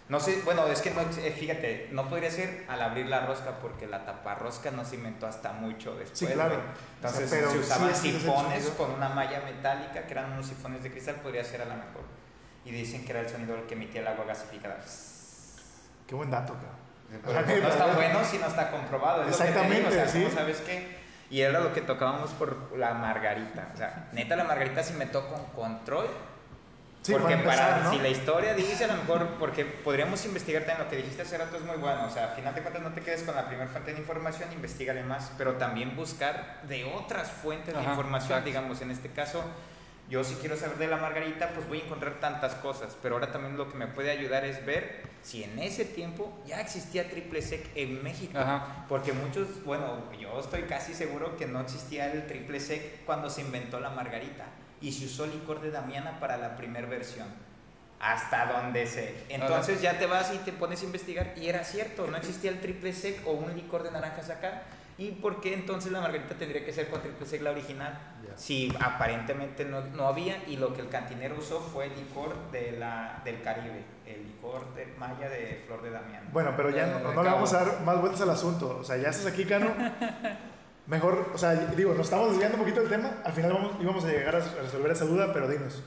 [0.08, 3.58] No sé, bueno, es que no, eh, fíjate, no podría ser al abrir la rosca
[3.60, 6.18] porque la taparrosca no se inventó hasta mucho después.
[6.18, 6.60] Sí, claro.
[6.96, 10.46] Entonces, O sea, pero si usaban sí sifones con una malla metálica, que eran unos
[10.46, 12.02] sifones de cristal, podría ser a lo mejor.
[12.66, 14.78] Y dicen que era el sonido el que emitía el agua gasificada.
[16.06, 16.83] Qué buen dato, cabrón.
[17.24, 19.22] Pero no está bueno si no está comprobado.
[19.22, 20.22] Es lo que te Exactamente, digo, o sea, sí.
[20.22, 20.98] ¿cómo sabes que
[21.30, 23.68] Y era lo que tocábamos por la margarita.
[23.74, 26.06] O sea, neta, la margarita sí me tocó con control.
[27.02, 27.90] Sí, porque para empezar, ¿no?
[27.92, 31.36] si la historia dice, a lo mejor, porque podríamos investigar también lo que dijiste hace
[31.36, 32.06] rato es muy bueno.
[32.06, 34.50] O sea, al final de cuentas no te quedes con la primera fuente de información,
[34.52, 38.30] investigale más, pero también buscar de otras fuentes de información.
[38.30, 38.46] exacto.
[38.46, 39.44] Digamos, en este caso,
[40.08, 42.96] yo si quiero saber de la margarita, pues voy a encontrar tantas cosas.
[43.02, 46.60] Pero ahora también lo que me puede ayudar es ver si en ese tiempo ya
[46.60, 48.38] existía triple sec en México.
[48.38, 48.84] Ajá.
[48.88, 53.40] Porque muchos, bueno, yo estoy casi seguro que no existía el triple sec cuando se
[53.40, 54.46] inventó la margarita
[54.80, 57.28] y se usó licor de Damiana para la primera versión.
[58.00, 59.14] Hasta donde sé.
[59.28, 62.60] Entonces ya te vas y te pones a investigar y era cierto, no existía el
[62.60, 64.62] triple sec o un licor de naranjas acá.
[64.96, 67.98] ¿Y por qué entonces la margarita tendría que ser con triple sec la original?
[68.36, 72.72] Si aparentemente no, no había y lo que el cantinero usó fue el licor de
[72.72, 76.28] la, del Caribe, el licor de maya de flor de Damiana.
[76.32, 78.78] Bueno, pero ya no, no le vamos a dar más vueltas al asunto.
[78.80, 79.72] O sea, ya estás aquí, Cano.
[80.86, 83.14] Mejor, o sea, digo, nos estamos desviando un poquito del tema.
[83.24, 85.82] Al final vamos, íbamos a llegar a resolver esa duda, pero dinos,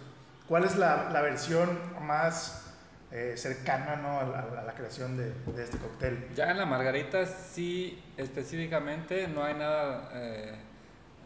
[0.48, 2.66] ¿cuál es la, la versión más
[3.12, 4.20] eh, cercana ¿no?
[4.20, 6.30] a, la, a la creación de, de este cóctel?
[6.36, 10.56] Ya en la margarita sí específicamente no hay nada eh,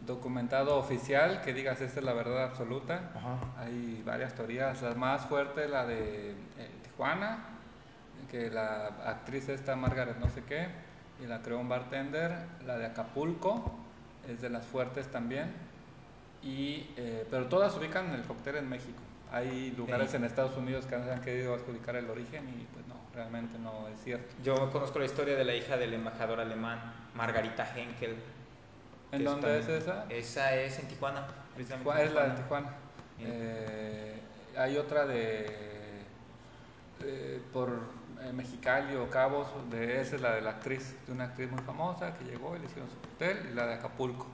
[0.06, 3.10] documentado oficial que digas esta es la verdad absoluta.
[3.14, 3.62] Ajá.
[3.62, 4.82] Hay varias teorías.
[4.82, 6.34] La más fuerte la de eh,
[6.82, 7.38] Tijuana,
[8.30, 10.68] que la actriz esta Margaret no sé qué,
[11.22, 12.32] y la creó un bartender.
[12.66, 13.72] La de Acapulco
[14.28, 15.52] es de las fuertes también.
[16.42, 19.00] Y, eh, pero todas ubican el cóctel en México.
[19.32, 20.16] Hay lugares Sí.
[20.16, 23.98] en Estados Unidos que han querido adjudicar el origen y pues no, realmente no es
[24.04, 24.34] cierto.
[24.44, 26.80] Yo conozco la historia de la hija del embajador alemán,
[27.14, 28.16] Margarita Henkel.
[29.10, 30.04] ¿En dónde es esa?
[30.10, 31.26] Esa es en Tijuana.
[31.54, 32.68] precisamente ¿Cuál en es la de Tijuana?
[33.18, 33.24] Sí.
[33.26, 34.20] Eh,
[34.56, 35.46] hay otra de
[37.04, 37.70] eh, por
[38.22, 41.60] eh, Mexicali o Cabos, de esa es la de la actriz, de una actriz muy
[41.62, 44.26] famosa que llegó y le hicieron su hotel, y la de Acapulco.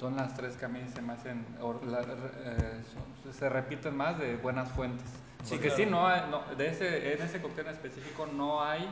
[0.00, 3.96] Son las tres que a mí se me hacen, or- la- eh, son- se repiten
[3.96, 5.06] más de buenas fuentes.
[5.44, 5.76] Sí, Porque claro.
[5.76, 8.88] sí, no hay, no, de ese, en ese cóctel en específico no hay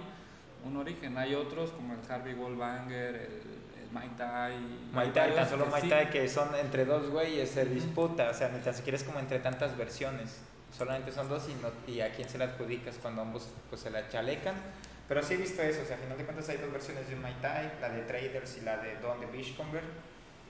[0.65, 4.55] un origen, hay otros como el Harvey Goldbanger, el, el Mai Tai.
[4.93, 5.89] Mai Tai, tan solo Mai sí.
[5.89, 9.19] Tai, que son entre dos güeyes, se disputa, o sea, ni tan siquiera es como
[9.19, 10.41] entre tantas versiones.
[10.77, 13.91] Solamente son dos y, no- y a quién se la adjudicas cuando ambos pues se
[13.91, 14.55] la chalecan.
[15.09, 17.15] Pero sí he visto eso, o sea, a final de cuentas hay dos versiones de
[17.17, 19.83] un Mai Tai, la de Traders y la de Don de Beachcomber.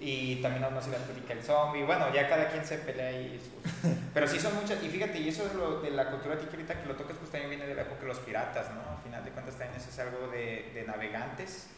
[0.05, 1.85] Y también a uno se le adjudica el zombie.
[1.85, 3.39] Bueno, ya cada quien se pelea ahí.
[3.41, 4.83] sus- Pero sí son muchas.
[4.83, 7.31] Y fíjate, y eso es lo de la cultura tica ahorita que lo tocas, pues
[7.31, 8.81] también viene de la época de los piratas, ¿no?
[8.97, 11.69] Al final de cuentas también eso es algo de, de navegantes.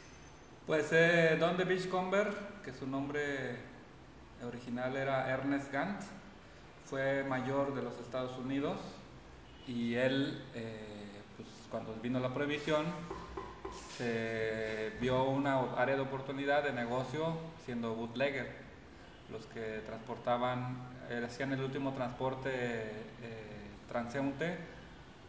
[0.66, 2.32] Pues eh, Don de Beachcomber,
[2.64, 3.56] que su nombre
[4.46, 6.00] original era Ernest Gant,
[6.86, 8.78] fue mayor de los Estados Unidos
[9.66, 12.86] y él, eh, pues, cuando vino la prohibición,
[13.98, 18.48] se vio una área de oportunidad de negocio siendo bootlegger.
[19.30, 20.76] Los que transportaban,
[21.08, 24.56] eh, hacían el último transporte eh, transeúnte,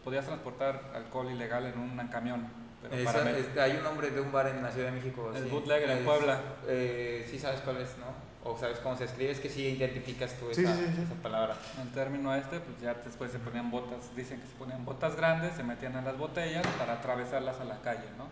[0.04, 2.46] podías transportar alcohol ilegal en un camión.
[2.82, 5.32] Pero Esa- hay un nombre de un bar en la Ciudad de México.
[5.34, 5.50] El sí.
[5.50, 6.40] bootlegger en Puebla.
[6.68, 8.06] Eh, sí sabes cuál es, ¿no?
[8.48, 11.02] O sabes cómo se escribe, es que sí identificas tú Sí, esa, sí, sí, sí.
[11.02, 11.56] esa palabra.
[11.82, 15.56] El término este, pues ya después se ponían botas, dicen que se ponían botas grandes,
[15.56, 18.28] se metían en las botellas para atravesarlas a la calle, ¿no?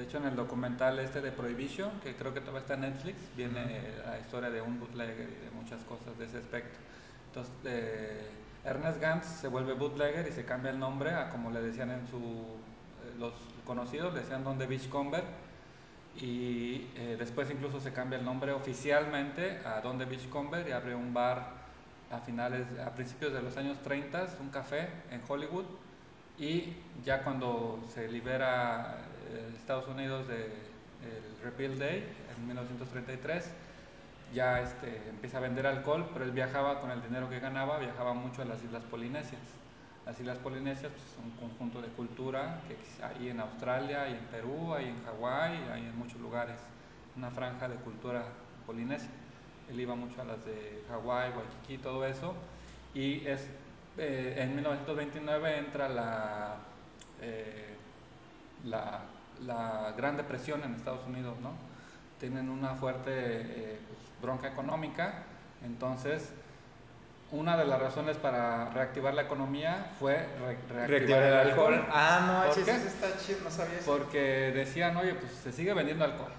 [0.00, 3.18] De hecho, en el documental este de Prohibition, que creo que todavía está en Netflix,
[3.36, 6.78] viene eh, la historia de un bootlegger y de muchas cosas de ese aspecto.
[7.26, 8.26] Entonces, eh,
[8.64, 12.08] Ernest Gantz se vuelve bootlegger y se cambia el nombre a como le decían en
[12.08, 13.34] su, eh, los
[13.66, 15.22] conocidos, le decían Don de Beachcomber,
[16.16, 20.94] y eh, después incluso se cambia el nombre oficialmente a Don de Beachcomber y abre
[20.94, 21.46] un bar
[22.10, 25.66] a finales, a principios de los años 30, un café en Hollywood.
[26.38, 26.72] Y
[27.04, 29.09] ya cuando se libera
[29.56, 30.52] Estados Unidos del
[31.42, 32.04] Repeal Day
[32.36, 33.50] en 1933
[34.34, 38.14] ya este, empieza a vender alcohol, pero él viajaba con el dinero que ganaba, viajaba
[38.14, 39.40] mucho a las Islas Polinesias.
[40.06, 44.24] Las Islas Polinesias pues, son un conjunto de cultura que hay en Australia, hay en
[44.26, 46.56] Perú, hay en Hawái, hay en muchos lugares,
[47.16, 48.24] una franja de cultura
[48.66, 49.10] polinesia.
[49.68, 52.34] Él iba mucho a las de Hawái, Waikiki, todo eso,
[52.94, 53.48] y es,
[53.98, 56.56] eh, en 1929 entra la,
[57.20, 57.76] eh,
[58.64, 59.02] la,
[59.46, 61.52] la Gran Depresión en Estados Unidos, ¿no?
[62.18, 65.22] Tienen una fuerte eh, pues, bronca económica,
[65.64, 66.30] entonces
[67.32, 71.86] una de las razones para reactivar la economía fue re- reactivar, Reactivar el alcohol.
[71.92, 72.70] Ah, no, ¿Por manches, qué?
[72.72, 73.96] eso está chido, no sabía eso.
[73.98, 76.32] Porque decían, oye, pues se sigue vendiendo alcohol.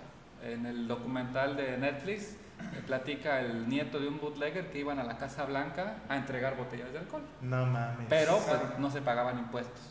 [0.43, 5.03] En el documental de Netflix eh, platica el nieto de un bootlegger que iban a
[5.03, 7.23] la Casa Blanca a entregar botellas de alcohol.
[7.41, 8.07] No mames.
[8.09, 9.81] Pero pues, no se pagaban impuestos.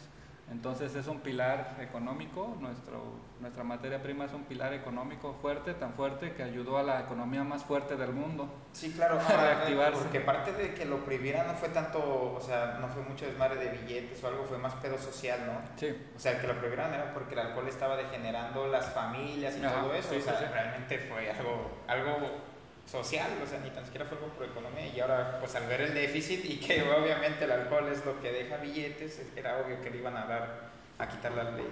[0.51, 3.03] Entonces es un pilar económico, nuestro,
[3.39, 7.45] nuestra materia prima es un pilar económico fuerte, tan fuerte que ayudó a la economía
[7.45, 8.53] más fuerte del mundo.
[8.73, 10.01] Sí, claro, a reactivarse.
[10.01, 13.65] Porque parte de que lo prohibieran no fue tanto, o sea, no fue mucho desmadre
[13.65, 15.79] de billetes o algo, fue más pedo social, ¿no?
[15.79, 15.97] Sí.
[16.17, 19.83] O sea, que lo prohibieran era porque el alcohol estaba degenerando las familias y Ajá,
[19.83, 20.11] todo eso.
[20.11, 22.50] sí, o sea, sí, realmente fue algo, algo
[22.91, 24.89] social, o sea, ni tan siquiera fue algo por economía.
[24.89, 28.33] Y ahora, pues al ver el déficit y que obviamente el alcohol es lo que
[28.33, 31.69] deja billetes, era obvio que le iban a dar, a quitar la ley.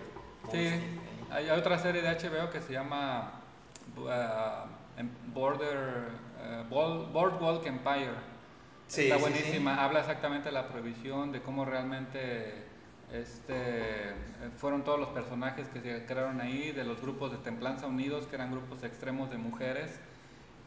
[0.51, 0.71] Sí,
[1.31, 3.33] hay otra serie de HBO que se llama
[3.97, 6.09] uh, em- Border,
[6.41, 8.39] uh, Boardwalk Empire.
[8.87, 12.65] Sí, Está sí, buenísima, habla exactamente de la prohibición, de cómo realmente
[13.13, 14.15] este,
[14.57, 18.37] fueron todos los personajes que se crearon ahí, de los grupos de Templanza Unidos, que
[18.37, 20.01] eran grupos extremos de mujeres.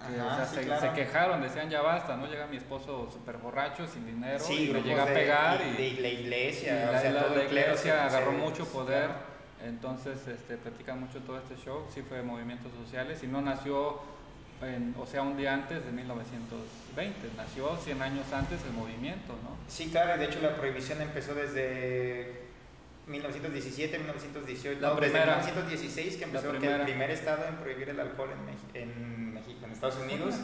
[0.07, 0.81] Que, Ajá, o sea, sí, se, claro.
[0.81, 2.27] se quejaron, decían ya basta, ¿no?
[2.27, 5.95] Llega mi esposo súper borracho, sin dinero, Sí, y me llega a pegar y, y,
[5.95, 8.65] de la iglesia, y o la, sea, la- todo la el clero iglesia agarró mucho
[8.67, 9.19] poder, claro.
[9.65, 13.99] entonces este, platican mucho todo este show, sí fue de movimientos sociales y no nació,
[14.61, 19.55] en- o sea, un día antes de 1920, nació 100 años antes el movimiento, ¿no?
[19.67, 22.41] Sí, claro, y de hecho la prohibición empezó desde
[23.07, 25.37] 1917, 1918, La no, desde primera.
[25.37, 29.50] 1916 que empezó que el primer estado en prohibir el alcohol en, Mex- en México,
[29.50, 29.50] en
[29.81, 30.35] Estados Unidos,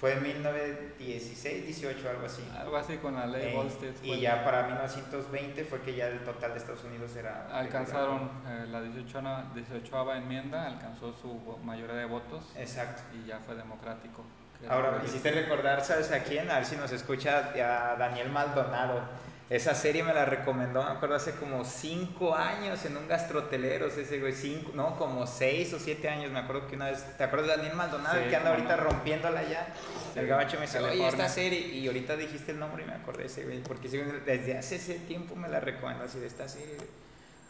[0.00, 2.42] fue en 1916, 18, algo así.
[2.58, 3.92] Algo así con la ley Eh, Volstead.
[4.02, 7.48] y fue- ya para 1920 fue que ya el total de Estados Unidos era...
[7.52, 9.20] Alcanzaron eh, la 18
[9.54, 13.02] 18 enmienda, alcanzó su mayoría de votos Exacto.
[13.14, 14.24] y ya fue democrático.
[14.70, 16.50] Ahora hiciste recordar, ¿sabes a quién?
[16.50, 17.52] A ver si nos escucha
[17.92, 19.02] a Daniel Maldonado.
[19.50, 24.20] Esa serie me la recomendó, me acuerdo, hace como cinco años en un gastrotelero, ese
[24.20, 27.48] güey, cinco, no, como seis o siete años, me acuerdo que una vez, ¿te acuerdas
[27.48, 28.16] de Daniel Maldonado?
[28.18, 28.82] Sí, el que anda ahorita no.
[28.84, 29.72] rompiéndola ya.
[30.12, 32.92] Sí, el gabacho me dice, oye, esta serie, y ahorita dijiste el nombre y me
[32.92, 36.46] acordé de ese güey, porque desde hace ese tiempo me la recomendó, así de esta
[36.46, 36.76] serie,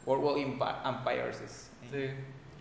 [0.07, 1.41] World War Empi- Empires.
[1.41, 2.11] es- Sí.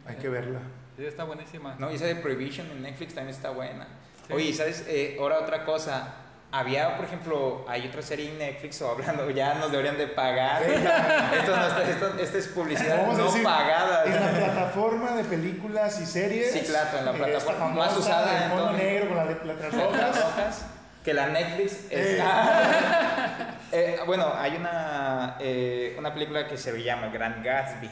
[0.08, 0.62] Hay que verla.
[0.98, 1.76] Sí, está buenísima.
[1.78, 3.88] No, y esa de Prohibition en Netflix también está buena.
[4.26, 4.34] Sí.
[4.34, 4.84] Oye, ¿sabes?
[4.88, 6.16] Eh, ahora otra cosa.
[6.50, 10.64] Había, por ejemplo, hay otra serie en Netflix o hablando, ya nos deberían de pagar.
[10.64, 14.06] esto, no está- esto- esta es publicidad Vamos a no decir, pagada.
[14.06, 16.54] En la plataforma de películas y series.
[16.54, 19.74] Sí, claro, en la plataforma más usada el en fondo todo- negro con las letras
[19.74, 20.66] rojas.
[21.04, 22.20] que la Netflix es...
[22.20, 22.24] Eh.
[23.74, 27.90] Eh, bueno, hay una, eh, una película que se llama Grand Gatsby.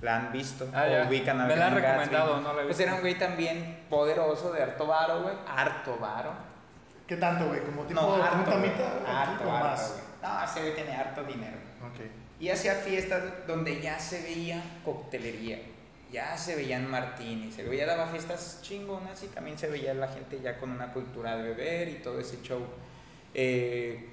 [0.00, 0.68] ¿La han visto?
[0.72, 1.08] Ah, ¿O ya.
[1.08, 1.86] ubican al Me la han Gatsby?
[1.88, 2.82] recomendado, no la he Pues visto.
[2.84, 5.34] era un güey también poderoso de harto varo, güey.
[5.48, 6.30] Harto varo.
[7.08, 7.60] ¿Qué tanto, güey?
[7.62, 8.54] ¿Como tipo No, harto, un güey.
[8.56, 8.92] tamita?
[9.06, 9.92] Harto, harto, más?
[9.92, 10.02] güey.
[10.22, 11.56] No, ese güey tiene harto dinero.
[11.80, 12.00] Ok.
[12.38, 15.58] Y hacía fiestas donde ya se veía coctelería,
[16.12, 20.38] ya se veían martinis, se veía daba fiestas chingonas y también se veía la gente
[20.40, 22.60] ya con una cultura de beber y todo ese show.
[23.34, 24.08] Eh,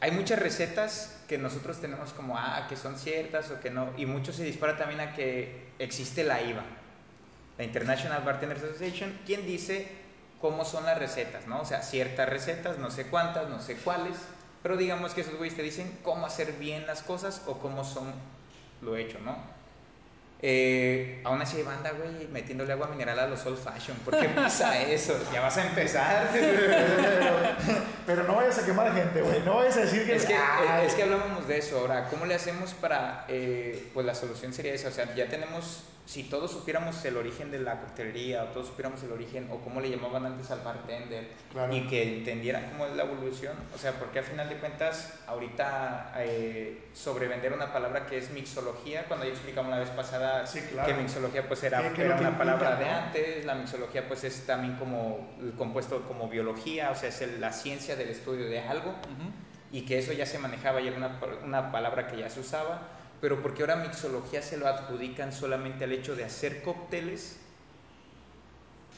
[0.00, 4.06] hay muchas recetas que nosotros tenemos como, ah, que son ciertas o que no, y
[4.06, 6.64] mucho se dispara también a que existe la IVA,
[7.58, 9.86] la International Bartenders Association, quien dice
[10.40, 11.60] cómo son las recetas, ¿no?
[11.60, 14.16] O sea, ciertas recetas, no sé cuántas, no sé cuáles,
[14.62, 18.12] pero digamos que esos güeyes te dicen cómo hacer bien las cosas o cómo son
[18.82, 19.36] lo hecho, ¿no?
[20.42, 23.94] Eh, aún así hay banda, güey, metiéndole agua mineral a los old fashion.
[23.98, 25.14] ¿Por qué pasa eso?
[25.34, 26.30] Ya vas a empezar.
[28.06, 29.40] Pero no vayas a quemar gente, güey.
[29.40, 30.16] No vayas a decir que.
[30.16, 32.08] Es que, Ay, es que hablábamos de eso ahora.
[32.08, 33.26] ¿Cómo le hacemos para.?
[33.28, 34.88] eh, pues la solución sería esa.
[34.88, 35.84] O sea, ya tenemos.
[36.10, 39.80] Si todos supiéramos el origen de la coctelería, o todos supiéramos el origen, o cómo
[39.80, 41.72] le llamaban antes al bartender, Claro.
[41.72, 43.54] y que entendieran cómo es la evolución.
[43.72, 49.04] O sea, porque al final de cuentas, ahorita eh, sobrevender una palabra que es mixología,
[49.04, 50.88] cuando ya explicamos la vez pasada Sí, claro.
[50.88, 53.54] que mixología pues era, ¿Qué- qué es era lo que una palabra de antes, la
[53.54, 57.94] mixología pues es también como el compuesto como biología, o sea, es el- la ciencia
[57.94, 58.96] del estudio de algo
[59.70, 62.88] y que eso ya se manejaba y era una, una palabra que ya se usaba,
[63.20, 67.36] pero porque ahora mixología se lo adjudican solamente al hecho de hacer cócteles,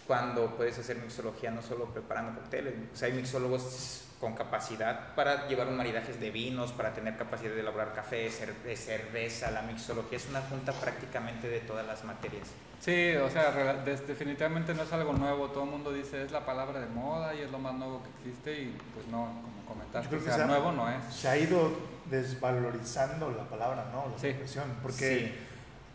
[0.06, 5.48] cuando puedes hacer mixología no solo preparando cócteles, o sea, hay mixólogos con capacidad para
[5.48, 8.30] llevar un maridajes de vinos, para tener capacidad de elaborar café,
[8.64, 12.48] de cerveza, la mixología es una junta prácticamente de todas las materias.
[12.78, 13.52] Sí, o sea,
[13.84, 15.48] definitivamente no es algo nuevo.
[15.50, 18.10] Todo el mundo dice es la palabra de moda y es lo más nuevo que
[18.28, 20.88] existe y pues no, como Yo comentaste, creo o que sea, se ha- nuevo no
[20.90, 21.14] es.
[21.14, 21.70] Se ha ido
[22.06, 24.08] desvalorizando la palabra, ¿no?
[24.10, 24.28] La Sí.
[24.28, 24.64] expresión.
[24.82, 25.46] Porque, Sí.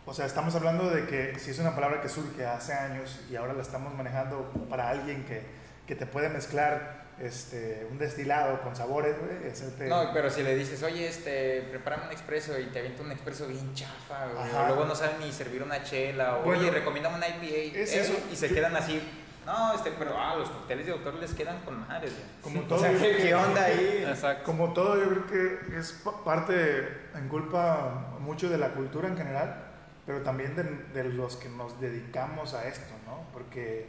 [0.08, 3.36] O sea, estamos hablando de que si es una palabra que surge hace años y
[3.36, 5.43] ahora la estamos manejando para alguien que,
[5.86, 10.56] que te puede mezclar este, un destilado con sabores, güey, hacerte- No, pero si le
[10.56, 14.63] dices, oye, este, prepárame un expreso y te avienta un expreso bien chafa, güey, Ajá.
[14.63, 17.93] o luego no saben ni servir una chela, o Bueno, oye, recomiéndame una IPA, es
[17.93, 18.13] eh, eso.
[18.32, 19.02] y se Yo- quedan así.
[19.46, 22.26] No, este, pero ah, los cócteles de doctor les quedan con madres, güey.
[22.41, 24.06] Como O todo, sea, yo ¿qué, qué onda ahí?
[24.08, 24.43] Exacto.
[24.43, 25.28] Como todo, yo creo
[25.70, 29.63] que es pa- parte en culpa mucho de la cultura en general,
[30.08, 30.63] pero también de,
[31.04, 33.26] de los que nos dedicamos a esto, ¿no?
[33.34, 33.86] Porque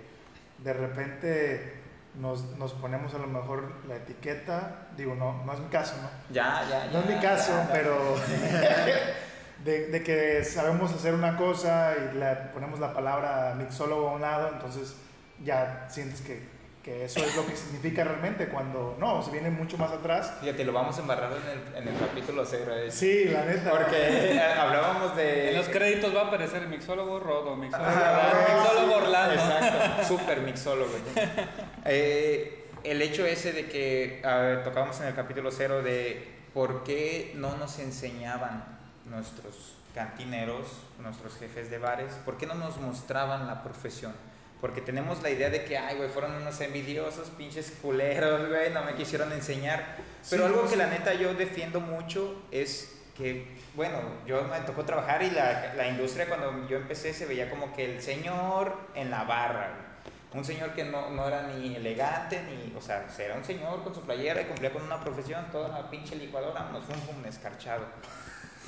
[0.58, 1.74] de repente
[2.16, 6.10] nos, nos ponemos a lo mejor la etiqueta, digo, no, no es mi caso, ¿no?
[6.34, 6.92] Ya, ya, ya.
[6.92, 7.72] No es mi caso, ya, ya.
[7.72, 8.16] pero
[9.64, 14.20] de, de que sabemos hacer una cosa y le ponemos la palabra mixólogo a un
[14.20, 14.96] lado, entonces
[15.44, 16.42] ya sientes que,
[16.88, 20.32] que eso es lo que significa realmente, cuando no, se viene mucho más atrás.
[20.40, 22.72] Fíjate, lo vamos a embarrar en el, en el capítulo cero.
[22.74, 22.90] eh.
[22.90, 23.70] Sí, la neta.
[23.70, 23.96] Porque
[24.36, 25.50] eh, hablábamos de.
[25.50, 29.34] En los créditos va a aparecer el mixólogo Rodo, mixólogo, Ah, Orlando, mixólogo Orlando.
[29.34, 30.92] Exacto, súper mixólogo.
[30.92, 31.42] ¿no?
[31.84, 36.84] Eh, el hecho ese de que a ver, tocábamos en el capítulo cero de por
[36.84, 38.64] qué no nos enseñaban
[39.06, 40.66] nuestros cantineros,
[41.02, 44.12] nuestros jefes de bares, por qué no nos mostraban la profesión.
[44.60, 48.82] Porque tenemos la idea de que, ay, güey, fueron unos envidiosos, pinches culeros, güey, no
[48.84, 49.96] me quisieron enseñar.
[50.28, 54.60] Pero Sí, algo no, que la neta yo defiendo mucho es que, bueno, yo me
[54.60, 58.76] tocó trabajar y la, la industria cuando yo empecé se veía como que el señor
[58.94, 60.38] en la barra, güey.
[60.40, 63.94] un señor que no, no era ni elegante, ni, o sea, era un señor con
[63.94, 67.24] su playera y cumplía con una profesión, toda la pinche licuadora, nos fue un pum
[67.26, 67.86] escarchado.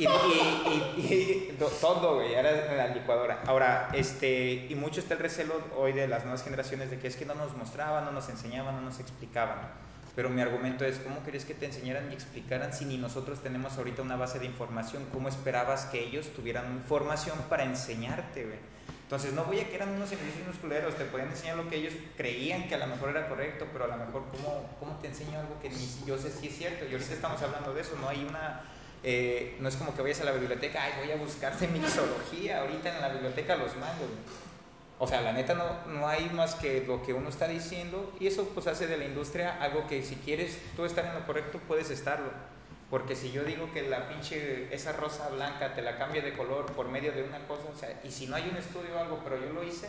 [0.00, 3.42] Y, y, y- y to- todo, güey, en la licuadora.
[3.46, 7.16] Ahora, este, y mucho está el recelo hoy de las nuevas generaciones de que es
[7.16, 9.58] que no nos mostraban, no nos enseñaban, no nos explicaban.
[10.16, 13.76] Pero mi argumento es, ¿cómo querías que te enseñaran y explicaran si ni nosotros tenemos
[13.76, 15.04] ahorita una base de información?
[15.12, 18.58] ¿Cómo esperabas que ellos tuvieran información para enseñarte, güey?
[19.02, 21.76] Entonces, no voy a que eran unos servicios unos culeros, te podían enseñar lo que
[21.76, 25.08] ellos creían que a lo mejor era correcto, pero a lo mejor, ¿cómo, cómo te
[25.08, 26.84] enseño algo que ni yo sé si es cierto?
[26.88, 28.62] Y ahorita estamos hablando de eso, no hay una...
[29.02, 32.94] eh, no es como que vayas a la biblioteca, ay, voy a buscarte mixología, ahorita
[32.94, 34.10] en la biblioteca los mangos.
[34.98, 38.26] O sea, la neta no, no hay más que lo que uno está diciendo y
[38.26, 41.58] eso pues hace de la industria algo que si quieres tú estar en lo correcto
[41.66, 42.30] puedes estarlo.
[42.90, 46.66] Porque si yo digo que la pinche, esa rosa blanca te la cambie de color
[46.72, 49.20] por medio de una cosa, o sea, y si no hay un estudio o algo,
[49.22, 49.88] pero yo lo hice,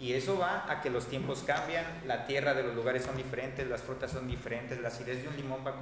[0.00, 3.68] y eso va a que los tiempos cambian, la tierra de los lugares son diferentes,
[3.68, 5.76] las frutas son diferentes, la acidez de un limón va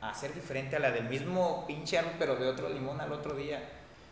[0.00, 3.34] a ser diferente a la del mismo pinche árbol, pero de otro limón al otro
[3.34, 3.62] día.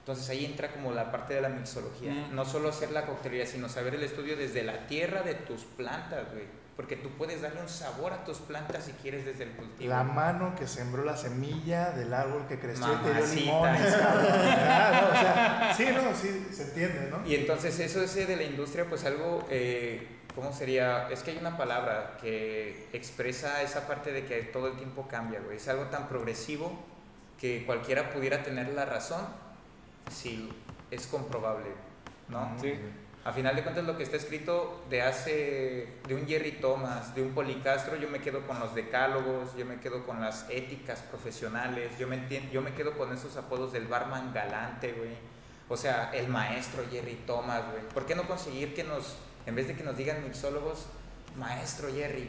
[0.00, 2.12] Entonces ahí entra como la parte de la mixología.
[2.12, 2.34] Mm.
[2.34, 6.26] No solo hacer la coctelería, sino saber el estudio desde la tierra de tus plantas,
[6.32, 6.44] güey.
[6.76, 9.88] Porque tú puedes darle un sabor a tus plantas si quieres desde el cultivo.
[9.88, 13.40] La mano que sembró la semilla del árbol que creció y te dio Mamacita.
[13.40, 14.26] limones, cabrón.
[14.28, 17.24] Ah, no, o sea, sí, no, sí, se entiende, ¿no?
[17.26, 21.08] Y entonces eso ese de la industria, pues algo, eh, ¿cómo sería?
[21.10, 25.40] Es que hay una palabra que expresa esa parte de que todo el tiempo cambia,
[25.40, 25.56] güey.
[25.56, 26.72] Es algo tan progresivo
[27.40, 29.26] que cualquiera pudiera tener la razón
[30.10, 30.50] si
[30.90, 31.70] es comprobable,
[32.28, 32.56] ¿no?
[32.60, 32.74] Sí.
[33.24, 37.22] A final de cuentas lo que está escrito de hace, de un Jerry Thomas, de
[37.22, 41.98] un Policastro, yo me quedo con los decálogos, yo me quedo con las éticas profesionales,
[41.98, 42.20] yo me,
[42.52, 45.16] yo me quedo con esos apodos del barman galante, güey.
[45.70, 47.82] O sea, el maestro Jerry Thomas, güey.
[47.94, 49.16] ¿Por qué no conseguir que nos,
[49.46, 50.87] en vez de que nos digan mixólogos,
[51.37, 52.28] maestro Jerry,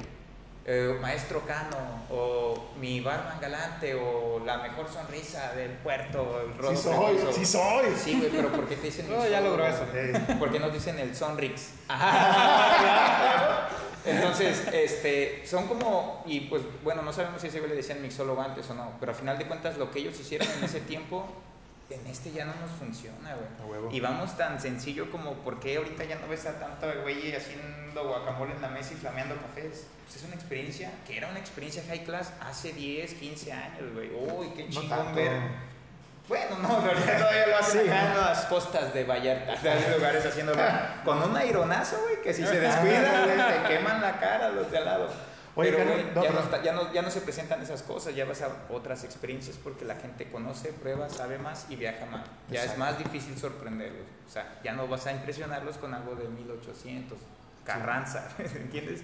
[0.67, 1.77] eh, maestro Cano,
[2.09, 7.45] o mi barman galante, o la mejor sonrisa del puerto, el rodo Sí soy, sí
[7.45, 7.85] soy.
[7.95, 9.85] Sí, güey, pero ¿por qué te dicen No, ya logró eso.
[9.93, 11.69] Eh, ¿Por qué nos dicen el Sonrix?
[14.05, 18.41] Entonces, este, son como, y pues bueno, no sabemos si ese güey le decían mixólogo
[18.41, 21.27] antes o no, pero a final de cuentas lo que ellos hicieron en ese tiempo,
[21.89, 23.95] en este ya no nos funciona, güey.
[23.95, 28.07] Y vamos tan sencillo como, ¿por qué ahorita ya no ves a tanto güey haciendo
[28.07, 29.85] guacamole en la mesa y flameando cafés?
[30.05, 34.09] Pues es una experiencia, que era una experiencia high class hace 10, 15 años, güey.
[34.13, 35.15] Uy, qué No chingón tanto.
[35.15, 35.31] ver
[36.27, 40.25] Bueno, no, realidad todavía lo hacen Sí, acá en las costas de Vallarta, de lugares
[40.25, 40.61] haciéndolo
[41.05, 44.77] con un aironazo, güey, que si se descuida, güey, te queman la cara los de
[44.79, 45.09] al lado.
[45.57, 46.39] Oye, Pero, no, ya, no no.
[46.41, 49.85] está- ya no- ya no se presentan esas cosas, ya vas a otras experiencias porque
[49.85, 52.25] la gente conoce, prueba, sabe más y viaja más.
[52.51, 54.05] Ya es más difícil sorprenderlos.
[54.27, 57.17] O sea, ya no vas a impresionarlos con algo de 1800,
[57.63, 59.01] Carranza, ¿entiendes?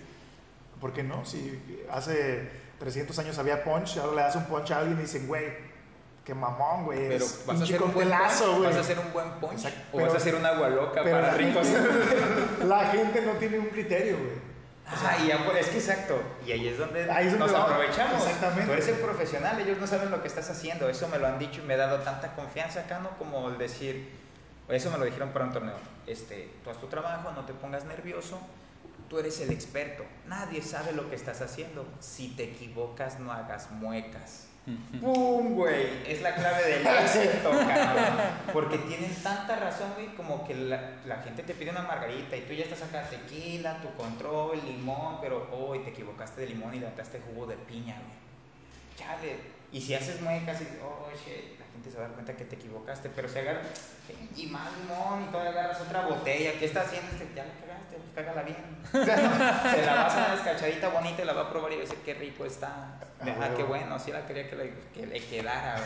[0.82, 1.24] ¿Por qué no?
[1.26, 1.58] Si
[1.90, 5.46] hace 300 años había punch, ahora le das un punch a alguien y dicen, güey,
[6.26, 7.00] qué mamón, güey.
[7.00, 8.68] Pero eres vas a pinche hacer un buen coctelazo, punch, güey.
[8.70, 11.02] vas a hacer un buen punch Exacto, o pero- vas a hacer un agua loca
[11.04, 11.68] para ricos.
[12.68, 14.51] La gente no tiene un criterio, güey.
[14.94, 16.22] Ah, y ya, pues, es que exacto.
[16.46, 18.26] Y ahí es donde Ahí es donde nos aprovechamos.
[18.26, 18.66] Exactamente.
[18.66, 20.90] Tú eres el profesional, ellos no saben lo que estás haciendo.
[20.90, 23.10] Eso me lo han dicho y me ha dado tanta confianza acá, ¿no?
[23.18, 24.12] Como el decir,
[24.68, 25.78] eso me lo dijeron para un torneo.
[26.08, 28.40] Este, tú haz tu trabajo, no te pongas nervioso.
[29.10, 31.86] tú eres el experto, nadie sabe lo que estás haciendo.
[32.00, 34.51] Si te equivocas, no hagas muecas.
[35.00, 36.04] ¡Pum, güey!
[36.08, 38.18] Es la clave del éxito, cabrón.
[38.54, 42.42] Porque tienen tanta razón, güey, como que la, la gente te pide una margarita y
[42.42, 46.80] tú ya estás acá tequila, tu control, limón, pero hoy te equivocaste de limón y
[46.80, 48.22] le metaste jugo de piña, güey.
[48.98, 49.62] Chale.
[49.72, 52.56] Y si haces muecas y oh shit, gente se va a dar cuenta que te
[52.56, 53.66] equivocaste, pero si agarras
[54.36, 57.12] y más limón y todavía agarras otra botella, ¿qué estás haciendo?
[57.12, 58.58] Este, ya la cagaste, pues cágala bien.
[58.94, 61.72] O sea, no, se la vas a dar escachadita bonita y la va a probar
[61.72, 63.00] y a decir qué rico está.
[63.22, 65.82] Ah, qué bueno, sí la quería que le, que le quedara.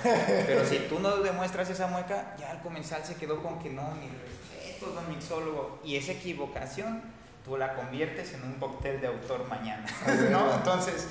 [0.47, 3.91] Pero si tú no demuestras esa mueca, ya al comensal se quedó con que no,
[3.91, 5.79] mi respeto, don mixólogo.
[5.83, 7.01] Y esa equivocación
[7.43, 9.85] tú la conviertes en un cóctel de autor mañana.
[10.31, 10.55] ¿No?
[10.55, 11.07] Entonces,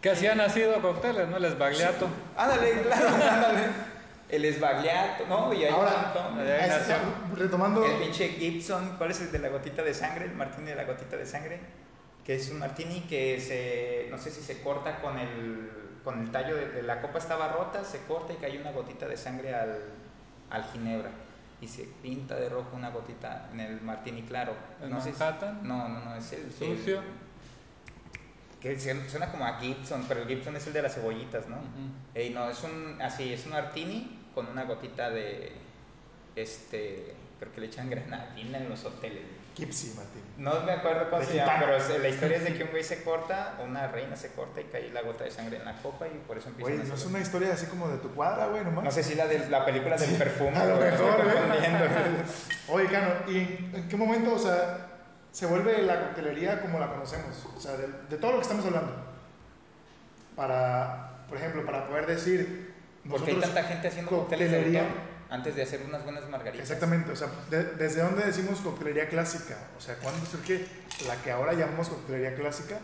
[0.00, 1.36] Que así han nacido cócteles, ¿no?
[1.36, 2.08] El esbagliato.
[2.36, 3.62] ándale, claro, ándale.
[4.30, 5.52] El esbagliato, ¿no?
[5.52, 6.40] Y hay un Ahora, montón.
[6.46, 6.94] es- nació.
[7.36, 10.24] retomando, El pinche Gibson, ¿cuál es el de la gotita de sangre?
[10.26, 11.60] El martini de la gotita de sangre.
[12.24, 15.70] Que es un martini que se, no sé si se corta con el,
[16.04, 19.06] con el tallo de, de la copa estaba rota, se corta y cae una gotita
[19.08, 19.78] de sangre al,
[20.50, 21.10] al ginebra.
[21.60, 24.54] Y se pinta de rojo una gotita en el martini claro.
[24.82, 25.60] ¿El no sé si- Manhattan?
[25.66, 27.00] no, no, no, es el Sucio.
[27.00, 27.29] el-
[28.60, 31.56] que suena como a Gibson, pero el Gibson es el de las cebollitas, ¿no?
[32.14, 35.52] Ey, no, es un, así, es un martini con una gotita de,
[36.36, 39.22] este, creo que le echan granadina en los hoteles.
[39.54, 40.22] Kipsy, Martín.
[40.38, 42.84] No me acuerdo cómo De se llama, pero la historia es de que un güey
[42.84, 46.06] se corta, una reina se corta y cae la gota de sangre en la copa
[46.06, 48.46] y por eso empiezan Oye, a ¿no es una historia así como de tu cuadra,
[48.46, 48.84] güey, nomás?
[48.84, 51.58] No sé si la de la película del perfume, A lo güey, mejor, güey.
[52.68, 53.38] Oye, Cano, ¿y
[53.74, 54.89] en qué momento, o sea,
[55.32, 57.46] se vuelve la coctelería como la conocemos?
[57.56, 58.92] O sea, de, de todo lo que estamos hablando.
[60.36, 62.74] Para, por ejemplo, para poder decir...
[63.08, 64.86] ¿Por qué hay tanta gente haciendo coctelería.
[65.30, 66.60] antes de hacer unas buenas margaritas?
[66.68, 69.56] Exactamente, o sea, de- ¿desde dónde decimos coctelería clásica?
[69.76, 70.66] O sea, ¿cuándo surge
[71.06, 72.78] la que ahora llamamos coctelería clásica?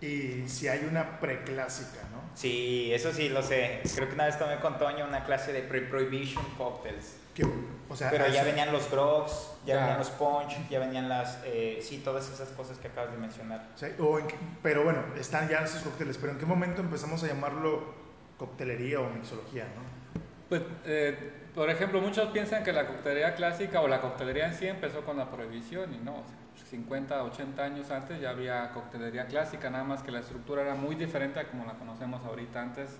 [0.00, 2.20] Y si hay una preclásica, ¿no?
[2.34, 3.80] Sí, eso sí lo sé.
[3.94, 7.14] Creo que una vez tomé con Toño una clase de pre-prohibition cocktails.
[7.36, 7.44] Que,
[7.88, 9.80] o sea, Pero ya eso- venían los grogs, ya Ya.
[9.80, 13.68] venían los punch, ya venían las, eh, sí, todas esas cosas que acabas de mencionar.
[13.74, 16.80] o sea, o en qué- pero bueno, están ya esos cócteles, pero ¿en qué momento
[16.80, 17.94] empezamos a llamarlo
[18.38, 20.20] coctelería o mixología, no?
[20.48, 24.66] Pues, eh, por ejemplo, muchos piensan que la coctelería clásica o la coctelería en sí
[24.66, 26.24] empezó con la prohibición y no, o
[26.56, 30.74] sea, 50, 80 años antes ya había coctelería clásica, nada más que la estructura era
[30.74, 32.62] muy diferente a como la conocemos ahorita.
[32.62, 32.90] Antes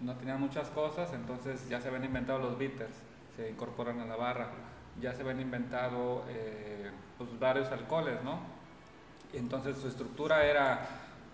[0.00, 2.94] no tenían muchas cosas, entonces ya se habían inventado los bitters,
[3.36, 4.48] se incorporan a la barra,
[5.00, 8.38] ya se habían inventado eh, pues, varios alcoholes, ¿no?
[9.32, 10.86] Entonces su estructura era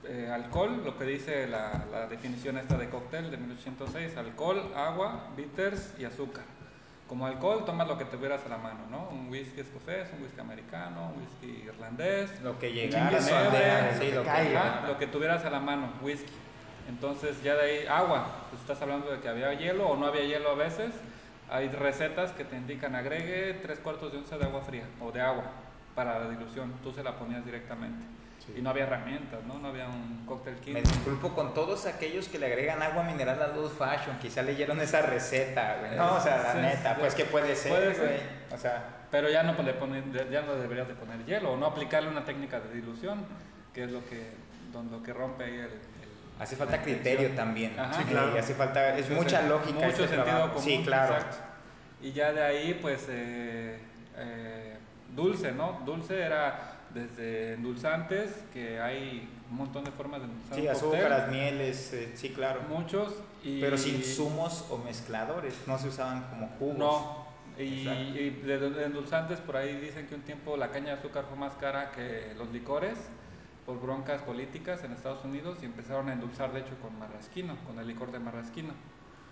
[0.05, 5.29] eh, alcohol, lo que dice la, la definición esta de cóctel de 1806, alcohol, agua,
[5.37, 6.45] bitters y azúcar.
[7.07, 9.09] Como alcohol tomas lo que tuvieras a la mano, ¿no?
[9.11, 13.21] Un whisky escocés, un whisky americano, un whisky irlandés, Lo que llegara,
[13.99, 14.23] sí, lo
[14.87, 16.33] lo que tuvieras a la mano, whisky.
[16.89, 20.25] Entonces ya de ahí, agua, pues estás hablando de que había hielo o no había
[20.25, 20.93] hielo a veces.
[21.51, 25.21] Hay recetas que te indican agregue tres cuartos de onza de agua fría o de
[25.21, 25.45] agua
[25.95, 26.73] para la dilución.
[26.83, 28.05] Tú se la ponías directamente.
[28.47, 28.55] Sí.
[28.57, 29.59] Y no había herramientas, ¿no?
[29.59, 30.73] No había un cóctel kit.
[30.73, 34.81] Me disculpo con todos aquellos que le agregan agua mineral al old fashion, quizá leyeron
[34.81, 35.97] esa receta, güey.
[35.97, 37.01] No, o sea, la Sí, neta, sí.
[37.01, 38.07] pues que puede ser, Puede ser.
[38.07, 38.21] güey.
[38.55, 41.67] O sea, Pero ya no, le ponen- ya no deberías de poner hielo o no
[41.67, 43.27] aplicarle una técnica de dilución,
[43.75, 44.31] que es lo que,
[44.73, 45.71] lo que rompe ahí el...
[46.41, 47.37] hace falta la criterio intención.
[47.37, 47.79] también.
[47.79, 47.93] Ajá.
[47.95, 48.35] Sí, claro.
[48.35, 50.63] Y hace falta, es Mucho mucha lógica Mucho este sentido común.
[50.65, 51.15] Sí, claro.
[51.15, 51.37] exacto.
[52.03, 53.79] Y ya de ahí, pues, eh,
[54.17, 54.77] eh,
[55.15, 55.81] dulce, ¿no?
[55.85, 61.93] Dulce era desde endulzantes, que hay un montón de formas de endulzar Sí, azúcares, mieles,
[61.93, 62.63] eh, sí, claro.
[62.69, 63.15] Muchos.
[63.45, 66.79] Y, Pero sin zumos o mezcladores, no se usaban como jugos.
[66.79, 67.31] No.
[67.59, 71.25] Y, y de, de endulzantes, por ahí dicen que un tiempo la caña de azúcar
[71.29, 72.95] fue más cara que los licores
[73.71, 77.79] por broncas políticas en Estados Unidos y empezaron a endulzar, de hecho, con marrasquino, con
[77.79, 78.73] el licor de marrasquino.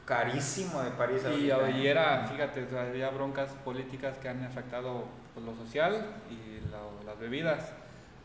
[0.07, 1.91] Carísimo de París Y, y ¿eh?
[1.91, 7.72] era, fíjate, había broncas políticas que han afectado pues, lo social y lo- las bebidas.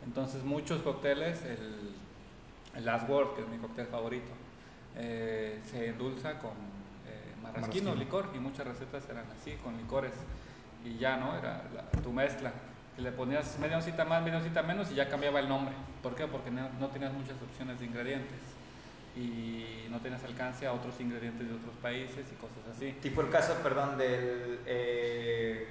[0.05, 1.95] Entonces muchos cócteles, el,
[2.75, 4.31] el Last Word, que es mi cóctel favorito,
[4.95, 6.51] eh, se endulza con
[7.07, 7.95] eh, marrasquino, Marrasquino.
[7.95, 10.13] licor, y muchas recetas eran así, con licores.
[10.85, 11.35] Y ya, ¿no?
[11.37, 12.51] Era la- tu mezcla.
[12.95, 15.73] Que le ponías media oncita más, media oncita menos y ya cambiaba el nombre.
[16.01, 16.27] ¿Por qué?
[16.27, 18.39] Porque no, no tenías muchas opciones de ingredientes.
[19.15, 22.93] Y no tenías alcance a otros ingredientes de otros países y cosas así.
[23.01, 25.67] Tipo el caso, perdón, del eh,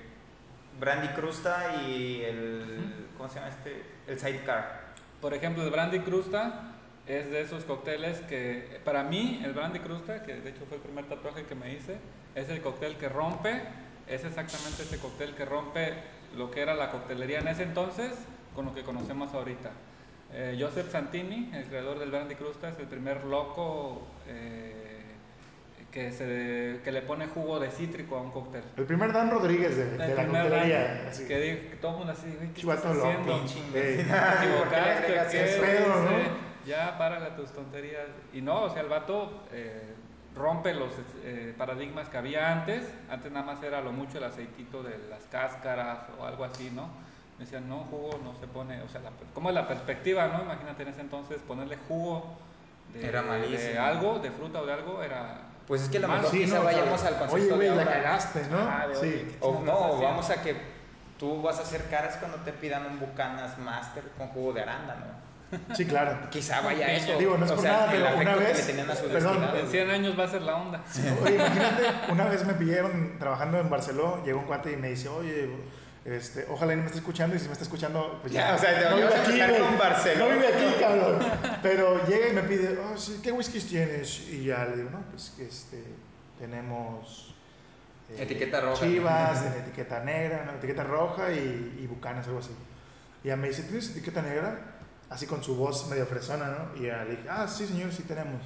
[0.79, 3.07] Brandy Crusta y el.
[3.17, 3.83] ¿Cómo se llama este?
[4.07, 4.93] El Sidecar.
[5.23, 6.73] Por ejemplo, el brandy crusta
[7.07, 10.83] es de esos cócteles que, para mí, el brandy crusta, que de hecho fue el
[10.83, 11.97] primer tatuaje que me hice,
[12.35, 13.63] es el cóctel que rompe,
[14.09, 15.95] es exactamente ese cóctel que rompe
[16.37, 18.13] lo que era la coctelería en ese entonces
[18.55, 19.71] con lo que conocemos ahorita.
[20.35, 25.03] Eh, Joseph Santini, el creador del Brandy Crusta, es el primer loco eh,
[25.91, 28.63] que, se, que le pone jugo de cítrico a un cóctel.
[28.79, 31.03] El primer Dan Rodríguez de, de la coctelería.
[31.05, 33.45] Dan, que, di- que todo el mundo así, ¿qué Chivato estás haciendo?
[33.75, 33.97] Eh.
[33.97, 34.05] Te
[34.57, 36.53] ¿Por qué le equivocaste, ¿no?
[36.67, 38.07] Ya, párale tus tonterías.
[38.33, 39.95] Y no, o sea, el vato eh,
[40.37, 40.91] rompe los
[41.25, 42.83] eh, paradigmas que había antes.
[43.11, 46.89] Antes nada más era lo mucho el aceitito de las cáscaras o algo así, ¿no?
[47.39, 50.43] Decían, no, jugo no se pone, o sea, la, ¿cómo es la perspectiva, no?
[50.43, 52.37] Imagínate en ese entonces ponerle jugo
[52.93, 55.41] de, Era de algo, de fruta o de algo, era...
[55.67, 57.77] Pues es que lo mejor Sí, quizá no, o sea, vayamos al concepto Oye, de
[57.77, 58.59] la cagaste, ¿no?
[58.59, 59.07] Ah, de, sí.
[59.07, 60.03] oye, O ¿qué no, haciendo?
[60.03, 60.57] vamos a que
[61.19, 65.05] tú vas a hacer caras cuando te pidan un Bucanas Master con jugo de arándano.
[65.75, 66.19] Sí, claro.
[66.31, 67.19] Quizá vaya eso.
[67.19, 69.49] Digo, no es o por sea, nada, pero una vez- a perdón.
[69.57, 70.81] En 100 años va a ser la onda.
[71.23, 71.83] Oye, imagínate,
[72.13, 75.51] una vez me pillaron trabajando en Barcelona, llegó un cuate y me dice, oye,
[76.05, 78.49] este, ojalá y no me esté escuchando, y si me está escuchando, pues ya.
[78.49, 79.61] Ya, o sea, te no vive a aquí, güey.
[79.61, 80.25] con Barcelona.
[80.35, 81.19] No vive aquí, cabrón.
[81.63, 84.21] Pero llega y me pide, oh, sí, ¿qué whiskies tienes?
[84.31, 85.85] Y ya le digo, no, pues que este,
[86.39, 87.35] tenemos...
[88.11, 88.85] eh, Etiqueta roja.
[88.87, 92.51] Chivas, etiqueta negra, no, etiqueta roja y, y bucanas, algo así.
[93.23, 94.59] Y ya me dice, ¿tienes etiqueta negra?
[95.13, 96.81] Así con su voz medio fresona, ¿no?
[96.81, 98.41] Y ya le dije, ah, sí, señor, sí tenemos.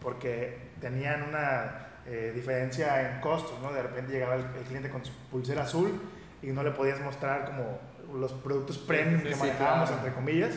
[0.00, 3.72] Porque tenían una eh, diferencia en costos, ¿no?
[3.72, 6.00] De repente llegaba el, el cliente con su pulsera azul
[6.42, 7.78] y no le podías mostrar como
[8.18, 10.02] los productos premium sí, que sí, manejábamos, claro.
[10.02, 10.54] entre comillas.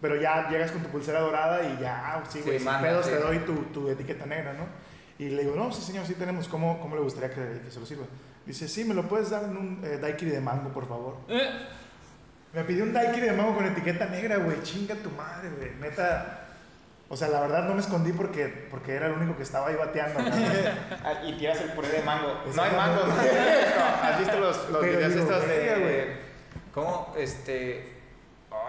[0.00, 3.06] Pero ya llegas con tu pulsera dorada y ya, ah, sí, güey, sin manda, pedos
[3.06, 4.66] te doy tu, tu etiqueta negra, ¿no?
[5.18, 6.48] Y le digo, no, sí, señor, sí tenemos.
[6.48, 8.06] ¿Cómo, cómo le gustaría que, que se lo sirva?
[8.44, 11.18] Dice, sí, ¿me lo puedes dar en un eh, daiquiri de mango, por favor?
[11.28, 11.48] Eh,
[12.52, 14.62] Me pidió un daiquiri de mango con etiqueta negra, güey.
[14.62, 15.70] Chinga tu madre, güey.
[15.80, 16.38] Neta.
[17.08, 19.76] O sea, la verdad no me escondí porque, porque era el único que estaba ahí
[19.76, 20.20] bateando.
[20.20, 20.30] ¿no?
[21.04, 22.42] Ah, Y tiras el puré de mango.
[22.54, 23.02] No hay mango.
[24.02, 26.16] ¿Has visto los, los videos estos de.
[26.74, 27.14] ¿Cómo?
[27.16, 28.01] Este.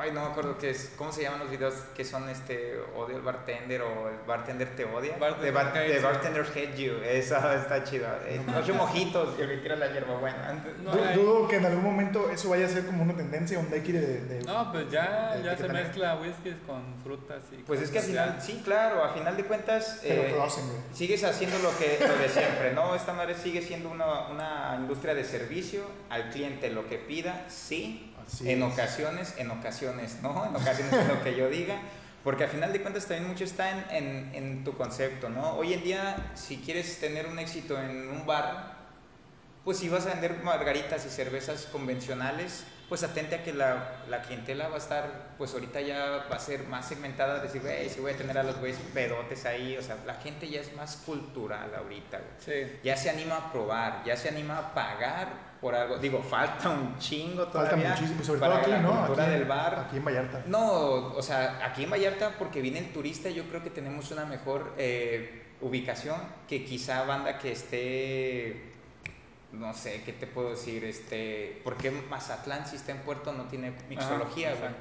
[0.04, 0.92] Ay, no me acuerdo qué es.
[0.98, 2.78] ¿Cómo se llaman los videos que son este.
[2.94, 5.16] Odio al bartender o el bartender te odia?
[5.18, 6.04] Bartender de, bar- hates de you.
[6.04, 6.94] bartender hate you.
[7.06, 8.08] Eso está chido.
[8.26, 10.62] Eh, ocho mojitos y le tira la hierba buena.
[10.84, 13.98] No, Dudo que en algún momento eso vaya a ser como una tendencia, un daiquiri
[14.00, 14.22] de.
[14.26, 18.00] de- No, pues ya, de ya se mezcla whiskies con frutas y Pues es que
[18.00, 20.00] al final, sí, claro, a final de cuentas.
[20.04, 20.66] Pero eh, que lo hacen.
[20.92, 22.94] Sigues haciendo lo que lo de siempre, ¿no?
[22.94, 28.13] Esta madre sigue siendo una, una industria de servicio al cliente, lo que pida, sí,
[28.26, 28.64] Así en es.
[28.64, 30.46] ocasiones, en ocasiones, ¿no?
[30.46, 31.80] En ocasiones es lo que yo diga,
[32.24, 35.54] porque al final de cuentas también mucho está en, en, en tu concepto, ¿no?
[35.56, 38.78] Hoy en día, si quieres tener un éxito en un bar,
[39.64, 44.22] pues si vas a vender margaritas y cervezas convencionales, pues atente a que la, la
[44.22, 48.00] clientela va a estar, pues ahorita ya va a ser más segmentada, decir, güey, si
[48.00, 50.98] voy a tener a los güeyes pedotes ahí, o sea, la gente ya es más
[50.98, 52.32] cultural ahorita, güey.
[52.68, 52.80] Sí.
[52.84, 55.98] Ya se anima a probar, ya se anima a pagar por algo.
[55.98, 58.98] Digo, falta un chingo Falta todavía muchísimo, sobre para todo aquí, la ¿no?
[59.00, 59.80] cultura Aquí, del bar.
[59.88, 60.44] Aquí en Vallarta.
[60.46, 60.72] No,
[61.16, 64.74] o sea, aquí en Vallarta, porque viene el turista, yo creo que tenemos una mejor
[64.78, 68.73] eh, ubicación que quizá banda que esté,
[69.54, 70.84] no sé, ¿qué te puedo decir?
[70.84, 74.72] Este, porque Mazatlán, si está en puerto, no tiene mixología, güey.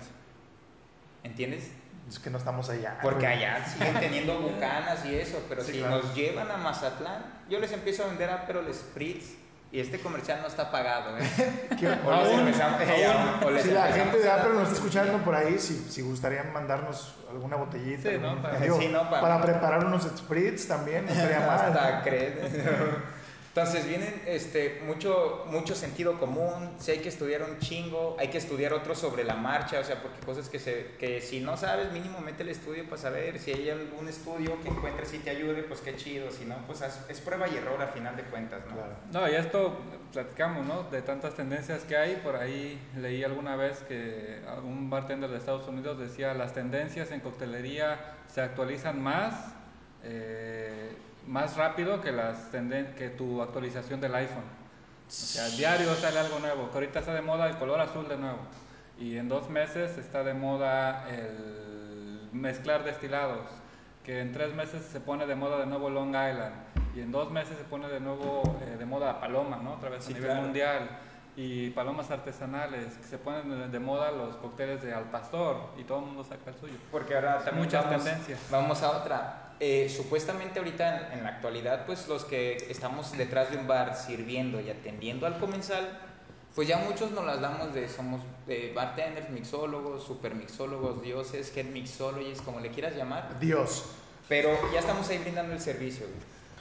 [1.24, 1.70] ¿Entiendes?
[2.08, 2.98] Es que no estamos allá.
[3.02, 3.44] Porque güey.
[3.44, 5.98] allá siguen teniendo bucanas y eso, pero Sí, si claro.
[5.98, 9.34] nos llevan a Mazatlán, yo les empiezo a vender Aperol Spritz
[9.70, 11.22] y este comercial no está pagado, ¿eh?
[11.78, 14.62] ¿Qué- O les aún- empezamos- aún- o les si la gente de a Apple nos
[14.64, 18.42] está escuchando por ahí, si, si gustarían mandarnos alguna botellita, Sí, ¿no?
[18.42, 19.08] Para- digo, Sí, ¿no?
[19.08, 21.60] para, Para- preparar unos spritz también, no estaría mal.
[21.60, 22.02] Hasta ¿no?
[22.02, 22.34] crees.
[23.54, 28.38] Entonces vienen este, mucho, mucho sentido común, si hay que estudiar un chingo, hay que
[28.38, 31.92] estudiar otro sobre la marcha, o sea, porque cosas que, se, que si no sabes,
[31.92, 35.64] mínimo mete el estudio para saber, si hay algún estudio que encuentres y te ayude,
[35.64, 38.72] pues qué chido, si no, pues es prueba y error a final de cuentas, ¿no?
[38.74, 38.94] Claro.
[39.12, 39.78] No, y esto
[40.12, 40.84] platicamos, ¿no?
[40.84, 42.16] De tantas tendencias que hay.
[42.16, 47.20] Por ahí leí alguna vez que un bartender de Estados Unidos decía las tendencias en
[47.20, 49.52] coctelería se actualizan más,
[50.04, 50.96] eh,
[51.26, 54.44] más rápido que las tenden- que tu actualización del iPhone.
[55.06, 56.68] O sea, diario sale algo nuevo.
[56.70, 58.38] Que ahorita está de moda el color azul de nuevo.
[58.98, 63.46] Y en dos meses está de moda el mezclar destilados.
[64.04, 66.54] Que en tres meses se pone de moda de nuevo Long Island.
[66.94, 69.74] Y en dos meses se pone de nuevo eh, de moda Paloma, ¿no?
[69.74, 70.42] Otra vez Sí, a nivel claro.
[70.42, 70.88] mundial.
[71.36, 72.94] Y palomas artesanales.
[72.98, 75.56] Que se ponen de, de moda los cócteles de Al Pastor.
[75.78, 76.74] Y todo el mundo saca el suyo.
[76.90, 78.40] Porque ahora también Muchas vamos, tendencias.
[78.50, 79.51] Vamos a otra.
[79.64, 83.94] Eh, supuestamente ahorita en, en la actualidad, pues los que estamos detrás de un bar
[83.94, 86.00] sirviendo y atendiendo al comensal,
[86.56, 91.66] pues ya muchos nos las damos de somos de bartenders, mixólogos, super mixólogos, dioses, head
[91.66, 93.38] mixologists, como le quieras llamar.
[93.38, 93.84] Dios.
[94.28, 96.06] Pero ya estamos ahí brindando el servicio.
[96.06, 96.18] güey.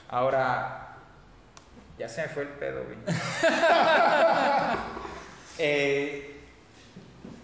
[0.08, 0.94] Ahora,
[1.98, 2.98] ya se me fue el pedo, güey.
[5.58, 6.31] Eh,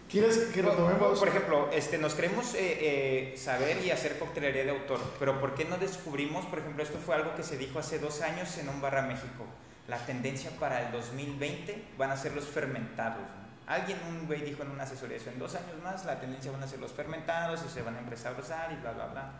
[0.08, 1.18] ¿Quieres que retomemos?
[1.18, 5.54] Por ejemplo, este, nos queremos eh, eh, saber y hacer coctelería de autor, pero ¿por
[5.54, 8.70] qué no descubrimos, por ejemplo, esto fue algo que se dijo hace dos años en
[8.70, 9.44] un barra México,
[9.86, 13.20] la tendencia para el 2020 van a ser los fermentados.
[13.66, 16.62] Alguien, un güey dijo en una asesoría, eso en dos años más la tendencia van
[16.62, 19.32] a ser los fermentados y se van a empezar a usar y bla, bla, bla.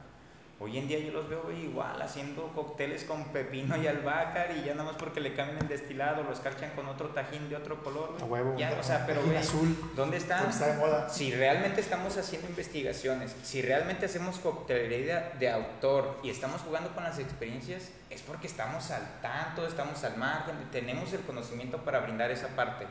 [0.61, 4.75] Hoy en día yo los veo igual haciendo cócteles con pepino y albahaca y ya
[4.75, 8.17] nada más porque le cambian el destilado, los carchan con otro tajín de otro color.
[8.21, 8.57] A huevo.
[8.59, 9.93] Ya, o sea, pero güey, azul.
[9.95, 10.51] ¿dónde están?
[10.51, 11.09] Está de moda.
[11.09, 17.05] Si realmente estamos haciendo investigaciones, si realmente hacemos coctelería de autor y estamos jugando con
[17.05, 22.33] las experiencias, es porque estamos al tanto, estamos al margen, tenemos el conocimiento para brindar
[22.33, 22.85] esa parte.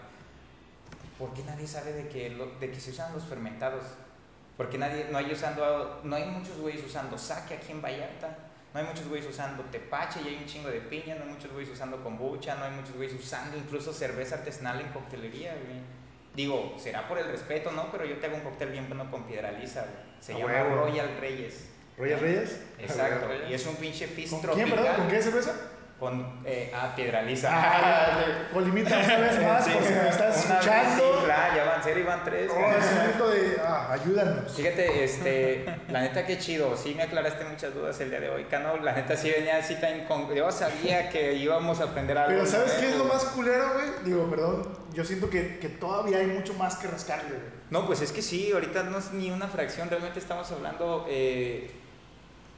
[1.20, 2.30] ¿Por qué nadie sabe de que,
[2.61, 3.84] de que se usan los fermentados?
[4.58, 8.36] Porque nadie, no hay usando, no hay muchos güeyes usando saque aquí en Vallarta,
[8.74, 11.51] no hay muchos güeyes usando tepache y hay un chingo de piña, no hay muchos
[11.51, 15.80] güeyes usando kombucha, no hay muchos güeyes usando incluso cerveza artesanal en coctelería, güey.
[16.36, 17.91] Digo, será por el respeto, ¿no?
[17.91, 20.08] Pero yo te hago un cóctel bien bueno con piedra lisa, güey.
[20.20, 20.64] Se llama.
[20.76, 21.70] Royal Reyes.
[21.97, 22.60] ¿Royal Reyes?
[22.80, 23.28] Exacto.
[23.49, 24.68] Y es un pinche fizz ¿Con tropical.
[24.68, 24.95] quién, perdón?
[24.97, 25.55] ¿Con qué cerveza?
[25.99, 27.49] Con, eh, ah, piedra lisa.
[27.51, 28.21] Ah,
[28.53, 31.03] Colimita una vez más, Sí, por si me estás una vez, escuchando.
[31.19, 32.51] Sí, claro, ya van cero y van tres.
[32.53, 34.55] Oh, es un momento de, ah, ayúdanos.
[34.55, 38.43] Fíjate, este, la neta qué chido, sí me aclaraste muchas dudas el día de hoy,
[38.43, 40.31] Cano, la neta sí venía así tan con...
[40.35, 42.29] Yo sabía que íbamos a aprender algo.
[42.29, 43.87] Pero ¿sabes qué es lo más culero, güey?
[44.05, 47.57] Digo, perdón, yo siento que, que todavía hay mucho más que rascarle, güey.
[47.71, 51.07] No, pues es que sí, ahorita no es ni una fracción, realmente estamos hablando...
[51.09, 51.71] eh,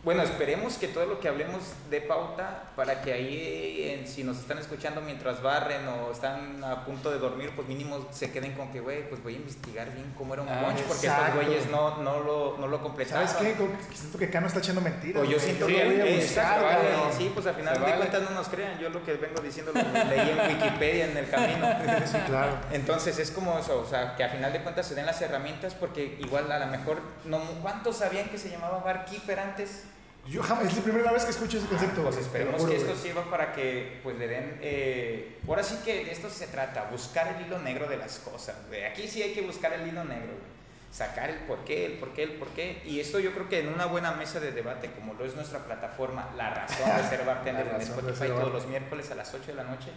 [0.02, 4.38] bueno, esperemos que todo lo que hablemos dé pauta para que ahí, en- si nos
[4.38, 8.72] están escuchando mientras barren o están a punto de dormir, pues mínimo se queden con
[8.72, 11.70] que, güey, pues voy a investigar bien cómo era un Ah, punch, porque estos güeyes
[11.70, 13.28] no, no, lo, no lo completaron.
[13.28, 13.68] ¿Sabes qué?
[13.94, 15.22] Siento que Cano está echando mentiras.
[15.22, 17.98] O yo siento lo que buscar, vale, sí, pues al final Se de vale.
[17.98, 18.80] cuentas no nos crean.
[18.80, 21.68] Yo lo que vengo diciendo lo leí en Wikipedia en el camino.
[22.10, 22.58] Sí, claro.
[22.72, 25.74] Entonces es como eso, o sea, que a final de cuentas se den las herramientas
[25.74, 29.84] porque igual a lo mejor, no, ¿cuántos sabían que se llamaba barkeeper antes?
[30.28, 32.04] Yo jamás, es la primera vez que escucho ese concepto.
[32.04, 36.12] Pues esperemos que esto sirva para que pues le den, eh, ahora sí que de
[36.12, 38.84] esto se trata, buscar el hilo negro de las cosas, güey.
[38.84, 40.60] Aquí sí hay que buscar el hilo negro, güey.
[40.92, 42.82] Sacar el por qué, el por qué, el por qué.
[42.86, 45.60] Y esto yo creo que en una buena mesa de debate, como lo es nuestra
[45.60, 49.54] plataforma, La Razón de Ser Bartender en Spotify todos los miércoles a las 8 de
[49.54, 49.90] la noche,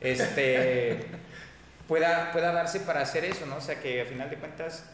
[0.00, 1.04] este,
[1.88, 3.56] pueda, pueda darse para hacer eso, ¿no?
[3.56, 4.84] O sea, que a final de cuentas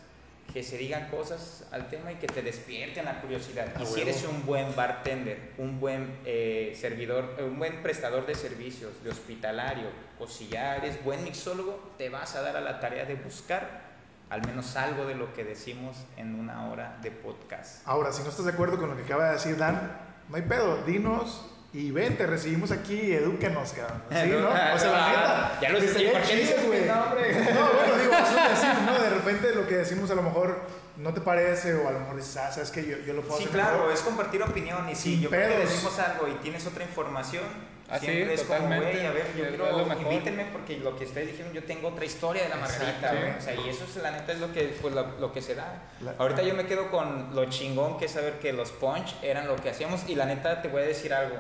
[0.57, 3.79] que se digan cosas al tema y que te despierten la curiosidad.
[3.79, 8.35] Y si eres un buen bartender, un buen eh, servidor, eh, un buen prestador de
[8.35, 12.81] servicios, de hospitalario, o si ya eres buen mixólogo, te vas a dar a la
[12.81, 13.83] tarea de buscar
[14.31, 17.87] al menos algo de lo que decimos en una hora de podcast.
[17.87, 19.95] Ahora, si no estás de acuerdo con lo que acaba de decir Dan,
[20.31, 24.03] no hay pedo, dinos y ven, te recibimos aquí, edúcanos, cabrón.
[24.11, 24.49] Sí, ¿no?
[24.49, 25.59] O sea, la neta.
[25.61, 26.87] Ya lo sé, ¿por qué dices güey.
[26.87, 28.99] No, bueno, digo, eso es decir, ¿no?
[28.99, 30.61] De repente lo que decimos a lo mejor
[30.97, 33.37] no te parece o a lo mejor dices, ah, sabes que yo, yo lo puedo
[33.39, 33.93] Sí, hacer claro, mejor.
[33.93, 37.45] es compartir opinión y si yo creo que decimos algo y tienes otra información,
[37.89, 40.13] Ah, sí, siempre es como, güey, a ver, yo Es quiero, lo mejor.
[40.13, 43.31] invítenme porque lo que ustedes dijeron, yo tengo otra historia de la Margarita, güey.
[43.39, 45.55] o sea, y eso es la neta es lo que, pues, lo, lo que se
[45.55, 45.85] da.
[46.01, 49.47] La- Ahorita yo me quedo con lo chingón que es saber que los punch eran
[49.47, 51.37] lo que hacíamos y la neta te voy a decir algo.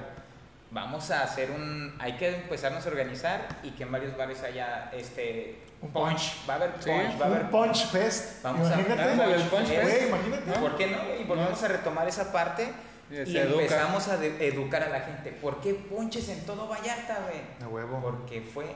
[0.70, 4.90] Vamos a hacer un, hay que empezarnos a organizar y que en varios bares haya
[4.92, 8.42] este Un punch, va a haber Sí, punch, va a haber Un punch fest.
[8.42, 9.02] Vamos a- imagínate.
[9.02, 10.08] ándale, el punch Güey, fest.
[10.08, 10.46] imagínate.
[10.46, 10.54] ¿No?
[10.60, 10.98] ¿Por qué no?
[11.20, 12.72] Y volvemos a retomar esa parte
[13.10, 15.30] Y empezamos a de- educar a la gente.
[15.30, 17.40] ¿Por qué ponches en todo Vallarta, güey?
[17.64, 18.00] A huevo.
[18.02, 18.66] Porque fue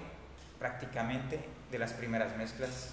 [0.61, 1.41] prácticamente
[1.73, 2.91] de las primeras mezclas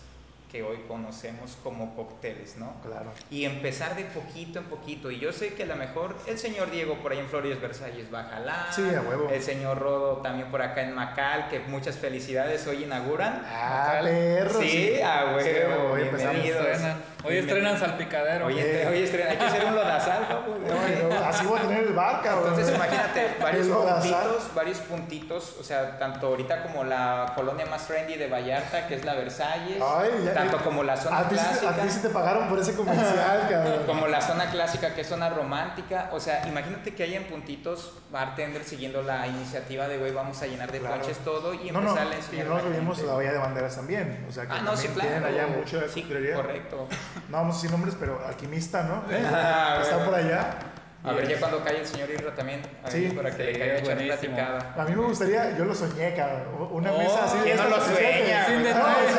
[0.51, 2.73] que hoy conocemos como cócteles, ¿no?
[2.83, 3.11] Claro.
[3.29, 5.11] Y empezar de poquito en poquito.
[5.11, 8.13] Y yo sé que a lo mejor el señor Diego por ahí en Flores Versalles
[8.13, 8.73] va a jalar.
[8.73, 9.29] Sí, a huevo.
[9.29, 13.43] El señor Rodo también por acá en Macal, que muchas felicidades hoy inauguran.
[13.45, 14.61] Ah, perro.
[14.61, 16.65] Sí, a huevo, Sí, bienvenidos.
[16.65, 17.01] Estrenan.
[17.27, 18.49] Hoy estrenan salpicadero.
[18.49, 19.03] Eh.
[19.03, 20.57] estrena- hay que hacer un lodazal, ¿no?
[20.67, 22.49] No, no, Así voy a tener el bar, cabrón.
[22.49, 28.15] Entonces imagínate, varios puntitos, varios puntitos, o sea, tanto ahorita como la colonia más trendy
[28.15, 31.73] de Vallarta, que es la Versalles, Ay, ya- tanto como la zona a clásica, a
[31.75, 33.83] ti sí te pagaron por ese comercial, cabrón.
[33.85, 38.67] como la zona clásica que es zona romántica, o sea, imagínate que hayan puntitos bartenders
[38.67, 40.95] siguiendo la iniciativa de, güey, vamos a llenar de Claro.
[40.97, 43.31] ponches todo y No, no, empezar a y enseñar no a la olvidemos la Bahía
[43.33, 44.25] de Banderas también.
[44.29, 45.09] O sea, que Ah, no, sí, claro.
[45.09, 46.87] tienen allá mucho de Sí, correcto.
[47.29, 49.03] No vamos a decir nombres, pero Alquimista, ¿no?
[49.33, 50.57] Ah, Está por allá.
[51.03, 53.09] A ver, ya cuando cae el señor Irra también, a ver, Sí.
[53.15, 54.35] para que le Sí, caiga a echar buenísimo.
[54.35, 54.73] platicada.
[54.75, 56.67] A mí me gustaría, yo lo soñé, cabrón.
[56.71, 57.37] Una Oh, mesa así.
[57.37, 59.15] de ¿quién no lo sueña, Sin detalles.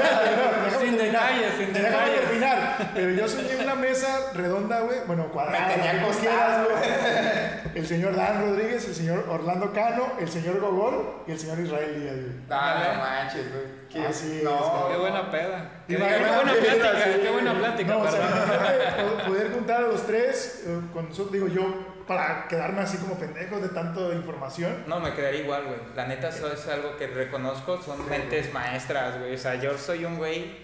[0.73, 2.21] no, Sin detalles, sin Déjame detalles.
[2.21, 2.91] terminar.
[2.95, 4.99] pero yo soñé una mesa redonda, güey.
[5.07, 5.67] Bueno, cuadrada.
[5.67, 6.79] Me tenía quieras, güey.
[7.75, 12.01] El señor Dan Rodríguez, el señor Orlando Cano, el señor Gogol y el señor Israel
[12.01, 12.33] Díaz, güey.
[12.51, 13.65] Ah, no manches, güey.
[13.89, 14.89] Qué- Así es, no.
[14.91, 15.71] Qué buena peda.
[15.87, 17.95] Qué, buena sí, plática, qué buena plática.
[19.69, 21.63] Juntar a los tres, eh, con nosotros, digo yo,
[22.07, 24.85] para quedarme así como pendejo de tanta información.
[24.87, 25.79] No, me quedaría igual, güey.
[25.95, 29.35] La neta, eso es algo que reconozco, son mentes maestras, güey.
[29.35, 30.57] O sea, yo soy un güey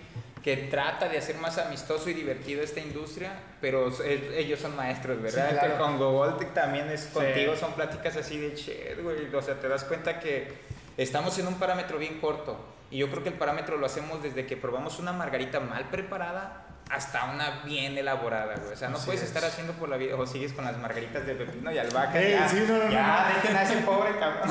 [0.42, 3.92] que trata de hacer más amistoso y divertido esta industria, pero
[4.34, 5.50] ellos son maestros, ¿verdad?
[5.50, 5.76] Sí, claro.
[5.76, 9.34] Con Gogol también es contigo, son pláticas así de chet, güey.
[9.34, 10.48] O sea, te das cuenta que
[10.96, 12.56] estamos en un parámetro bien corto.
[12.90, 16.73] Y yo creo que el parámetro lo hacemos desde que probamos una margarita mal preparada
[16.90, 18.72] hasta una bien elaborada, güey.
[18.72, 19.28] O sea, no Así puedes es.
[19.28, 22.20] estar haciendo por la vida o sigues con las margaritas de pepino y albahaca.
[22.20, 23.34] Ey, ya, sí, no, no, ya, no.
[23.36, 24.50] dejen a ese pobre cabrón.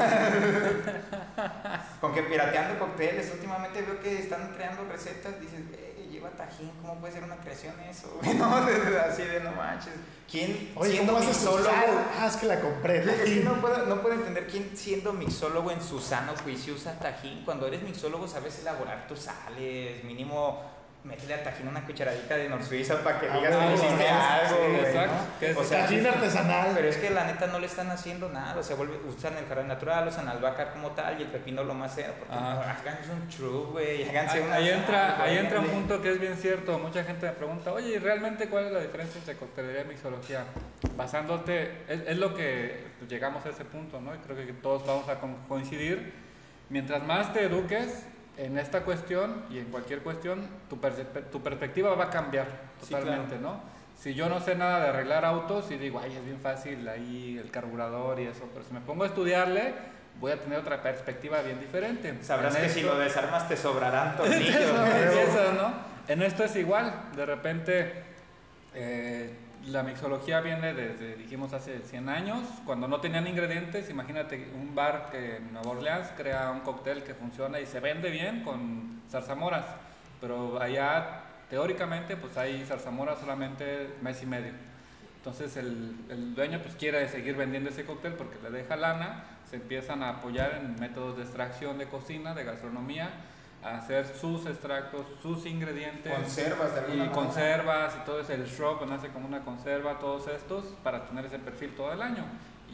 [2.01, 6.95] Con que pirateando cócteles, últimamente veo que están creando recetas, dices, "Eh, lleva tajín, ¿cómo
[6.99, 8.19] puede ser una creación eso?
[8.21, 8.33] güey?
[8.37, 9.93] No, así de no manches.
[10.29, 12.01] ¿Quién Oye, siendo ¿cómo haces tu mixólogo?
[12.19, 13.01] Ah, es que la compré.
[13.61, 17.43] Puedo, no puedo entender quién siendo mixólogo en su sano juicio usa tajín.
[17.45, 20.72] Cuando eres mixólogo sabes elaborar tus sales, mínimo
[21.03, 24.57] métele al tajín una cucharadita de Nor Suiza para que Ah, digas que hiciste algo,
[24.57, 26.71] güey, O sea, Tajín artesanal.
[26.75, 29.45] pero es que la neta no le están haciendo nada, o sea, vuelve, usan el
[29.45, 33.11] jarabe natural, usan albahaca como tal y el pepino lo más cero, porque no, háganse
[33.11, 36.37] un true, güey, háganse Ahí, una ahí entra, ahí entra un punto que es bien
[36.37, 36.79] cierto.
[36.79, 40.45] Mucha gente me pregunta, oye, ¿y realmente cuál es la diferencia entre coctelería y mixología?
[40.95, 44.15] Basándote, es, es lo que llegamos a ese punto, ¿no?
[44.15, 46.13] Y creo que todos vamos a co- coincidir.
[46.69, 48.05] Mientras más te eduques
[48.37, 50.77] en esta cuestión y en cualquier cuestión, tu,
[51.31, 52.47] tu perspectiva va a cambiar
[52.81, 53.61] Sí, totalmente, ¿no?
[53.97, 57.39] Si yo no sé nada de arreglar autos y digo, ay, es bien fácil ahí
[57.41, 59.73] el carburador y eso, pero si me pongo a estudiarle,
[60.19, 62.13] voy a tener otra perspectiva bien diferente.
[62.21, 65.71] Sabrás En que si esto- lo desarmas te sobrarán tornillos, eso ¿no?
[66.07, 66.91] En esto es igual.
[67.15, 67.93] De repente,
[68.73, 69.29] eh,
[69.67, 73.89] la mixología viene desde, dijimos, hace 100 años, cuando no tenían ingredientes.
[73.89, 78.09] Imagínate un bar que en Nueva Orleans crea un cóctel que funciona y se vende
[78.09, 79.65] bien con zarzamoras.
[80.19, 84.51] Pero allá, teóricamente, pues hay zarzamoras solamente mes y medio.
[85.17, 89.55] Entonces el, el dueño pues quiere seguir vendiendo ese cóctel porque le deja lana, se
[89.55, 93.09] empiezan a apoyar en métodos de extracción de cocina, de gastronomía,
[93.63, 96.11] hacer sus extractos, sus ingredientes.
[96.13, 97.15] Conservas de alguna Y manera.
[97.15, 101.39] conservas y todo es el shrub, nace como una conserva, todos estos, para tener ese
[101.39, 102.23] perfil todo el año.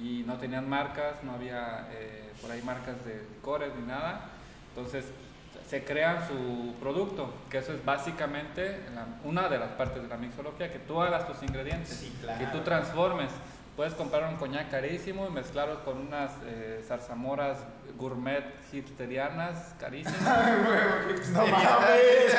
[0.02, 4.22] Y no tenían marcas, no había eh, por ahí marcas de licores ni nada.
[4.70, 5.06] Entonces
[5.68, 10.18] se crean su producto, que eso es básicamente la- una de las partes de la
[10.18, 12.40] mixología, que tú hagas tus ingredientes, Sí, claro.
[12.40, 13.30] que tú transformes.
[13.80, 17.60] Puedes comprar un coñac carísimo y mezclarlo con unas eh, zarzamoras
[17.98, 20.20] gourmet hipsterianas carísimas.
[21.32, 22.36] No mames,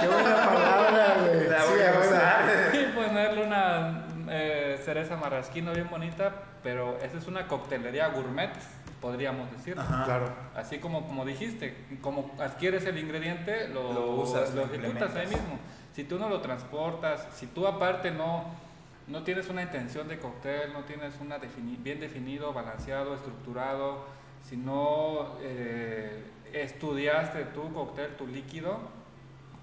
[0.00, 1.48] qué buena palabra, güey.
[1.48, 2.72] La Sí, voy a usar.
[2.76, 8.52] y ponerle una eh, cereza marrasquino bien bonita, pero esa es una coctelería gourmet,
[9.00, 9.76] podríamos decir.
[9.76, 10.04] Ajá.
[10.04, 10.28] Claro.
[10.54, 15.26] Así como, como dijiste, como adquieres el ingrediente, lo, Lo usas, lo lo ejecutas ahí
[15.26, 15.58] mismo.
[15.94, 18.69] Si tú no lo transportas, si tú aparte no,
[19.10, 24.04] no tienes una intención de cóctel, no tienes una defini- bien definido, balanceado, estructurado,
[24.48, 28.78] si no eh, estudiaste tu cóctel, tu líquido,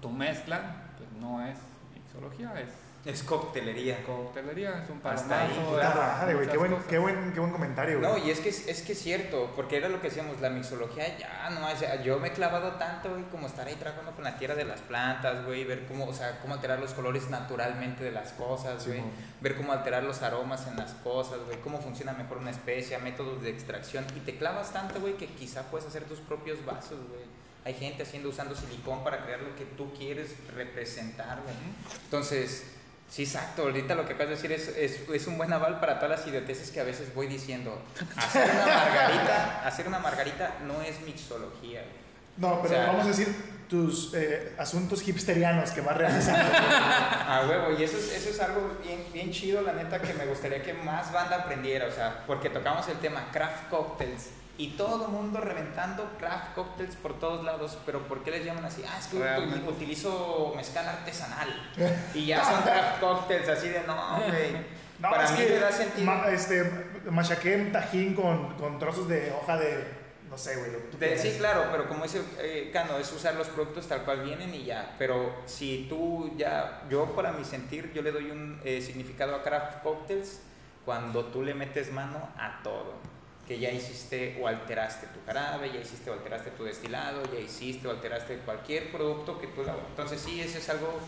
[0.00, 1.56] tu mezcla, pues no es
[1.94, 2.68] mixología, es
[3.04, 4.02] Es coctelería.
[4.04, 5.72] coctelería, es un palomazo.
[5.72, 6.48] Madre, güey.
[6.48, 8.10] Qué buen, qué, buen, qué buen comentario, güey.
[8.10, 10.50] No, y es que es, es que es cierto, porque era lo que decíamos, la
[10.50, 14.12] mixología ya, no, o sea, yo me he clavado tanto, güey, como estar ahí trabajando
[14.12, 17.30] con la tierra de las plantas, güey, ver cómo, o sea, cómo alterar los colores
[17.30, 19.00] naturalmente de las cosas, güey,
[19.40, 23.42] ver cómo alterar los aromas en las cosas, güey, cómo funciona mejor una especie, métodos
[23.42, 27.22] de extracción, y te clavas tanto, güey, que quizá puedes hacer tus propios vasos, güey.
[27.64, 31.54] Hay gente haciendo, usando silicón para crear lo que tú quieres representar, güey.
[32.04, 32.64] Entonces,
[33.10, 33.62] sí, exacto.
[33.62, 36.26] Ahorita lo que acabas de decir es, es, es un buen aval para todas las
[36.28, 37.80] idioteces que a veces voy diciendo.
[38.16, 41.82] Hacer una margarita, hacer una margarita no es mixología.
[42.36, 46.50] No, pero O sea- vamos a decir tus eh, asuntos hipsterianos que vas realizando.
[46.56, 50.24] A huevo, y eso es, eso es algo bien, bien chido, la neta, que me
[50.24, 54.28] gustaría que más banda aprendiera, o sea, porque tocamos el tema craft cocktails
[54.58, 58.64] y todo el mundo reventando craft cocktails por todos lados, pero ¿por qué les llaman
[58.64, 58.82] así?
[58.86, 59.64] Ah, es que Realmente.
[59.64, 61.48] util- utilizo mezcal artesanal
[62.14, 64.78] y ya son craft cocktails, así de no, güey.
[64.98, 66.04] No, Para es mí que da sentido.
[66.06, 66.64] ma- este,
[67.08, 69.84] machaqué un tajín con, con trozos de hoja de,
[70.28, 74.02] no sé, güey, sí, claro, pero como dice eh, Cano, es usar los productos tal
[74.02, 74.96] cual vienen y ya.
[74.98, 79.44] Pero si tú ya, yo para mi sentir, yo le doy un eh, significado a
[79.44, 80.40] craft cocktails
[80.84, 82.94] cuando tú le metes mano a todo.
[83.48, 87.88] Que ya hiciste o alteraste tu jarabe, ya hiciste o alteraste tu destilado, ya hiciste
[87.88, 89.62] o alteraste cualquier producto que tú...
[89.62, 91.00] Entonces sí, eso es algo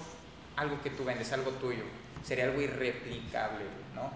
[0.61, 1.85] algo que tú vendes, algo tuyo.
[2.23, 3.65] Sería algo irreplicable,
[3.95, 4.11] ¿no?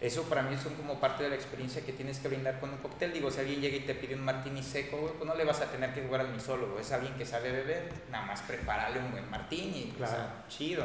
[0.00, 2.76] Eso para mí son como parte de la experiencia que tienes que brindar con un
[2.78, 3.14] cóctel.
[3.14, 5.60] Digo, si alguien llega y te pide un martini seco, güey, pues no le vas
[5.62, 6.78] a tener que jugar al misólogo.
[6.78, 10.84] Es alguien que sabe beber, nada más prepararle un buen martini, o sea, chido.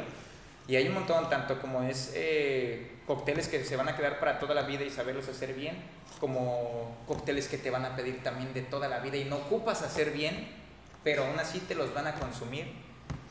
[0.66, 4.38] Y hay un montón, tanto como es eh, cócteles que se van a quedar para
[4.38, 5.76] toda la vida y saberlos hacer bien,
[6.22, 9.82] como cócteles que te van a pedir también de toda la vida y no ocupas
[9.82, 10.46] hacer bien,
[11.02, 12.66] pero aún así te los van a consumir.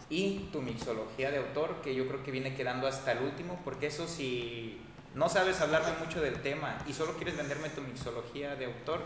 [0.10, 3.88] Y tu mixología de autor, que yo creo que viene quedando hasta el último, porque
[3.88, 4.82] eso si
[5.16, 9.06] no sabes hablarme mucho del tema y solo quieres venderme tu mixología de autor,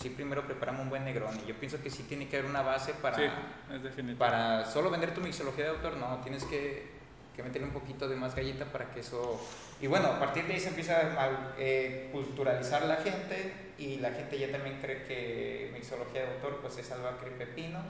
[0.00, 1.38] sí primero preparamos un buen negrón.
[1.44, 5.12] Y yo pienso que sí tiene que haber una base para, Sí, para solo vender
[5.12, 6.99] tu mixología de autor, no, tienes que,
[7.40, 9.40] que meterle un poquito de más galleta para que eso...
[9.80, 14.10] Y bueno, a partir de ahí se empieza a eh, culturalizar la gente y la
[14.10, 17.80] gente ya también cree que mixología de autor pues es algo a pepino.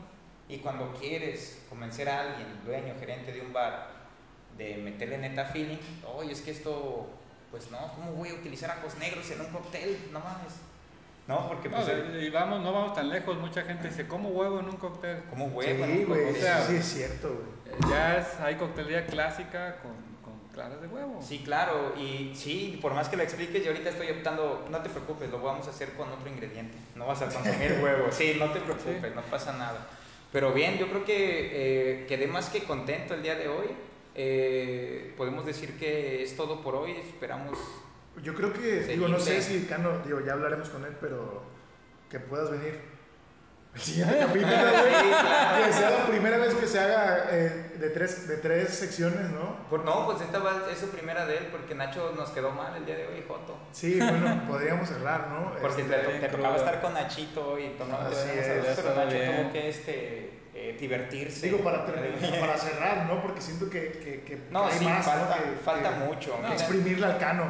[0.49, 3.89] Y cuando quieres convencer a alguien, dueño, gerente de un bar,
[4.57, 5.79] de meterle neta feeling,
[6.15, 7.09] oye, es que esto,
[7.51, 9.97] pues no, ¿cómo voy a utilizar ajos negros en un cóctel?
[10.13, 10.70] No mames.
[11.29, 12.23] No, porque No, pues...
[12.23, 13.39] y vamos, no vamos tan lejos.
[13.39, 15.23] Mucha gente dice, ¿cómo huevo en un cóctel?
[15.31, 15.85] ¿Cómo Sí, huevo?
[15.85, 17.75] un güey, o sea, sí es cierto, güey.
[17.77, 19.93] Eh, Ya es, hay coctelería clásica con,
[20.25, 21.21] con claras de huevo.
[21.23, 24.89] Sí, claro, y sí, por más que lo expliques, yo ahorita estoy optando, no te
[24.91, 28.51] preocupes, lo vamos a hacer con otro ingrediente, no vas a consumir huevo, sí, no
[28.51, 29.13] te preocupes, Sí.
[29.15, 29.87] no pasa nada.
[30.33, 33.67] Pero bien, yo creo que eh, quedé más que contento el día de hoy,
[34.17, 37.57] Eh, podemos decir que es todo por hoy, esperamos...
[38.23, 41.43] Yo creo que, digo, no sé si Cano, digo, ya hablaremos con él, pero
[42.11, 42.81] que puedas venir.
[43.73, 44.95] El siguiente capítulo, güey.
[44.95, 45.65] Sí, claro.
[45.65, 49.65] Que sea la primera vez que se haga eh, de, tres, de tres secciones, ¿no?
[49.71, 52.75] Por, no, pues esta va- es su primera de él, porque Nacho nos quedó mal
[52.77, 53.57] el día de hoy, Joto.
[53.73, 55.53] Sí, bueno, podríamos cerrar, ¿no?
[55.61, 59.37] Porque Este, te, tocaba estar con Nachito y tomando Así pero es, Nacho está bien.
[59.43, 60.40] tuvo que este,
[60.71, 61.47] eh, divertirse.
[61.47, 61.85] Digo, para,
[62.41, 63.21] para cerrar, ¿no?
[63.23, 65.43] Porque siento que, que, que No, hay sí, más, falta, ¿no?
[65.45, 66.37] Que- falta mucho.
[66.39, 67.45] Mira, exprimirle al Cano,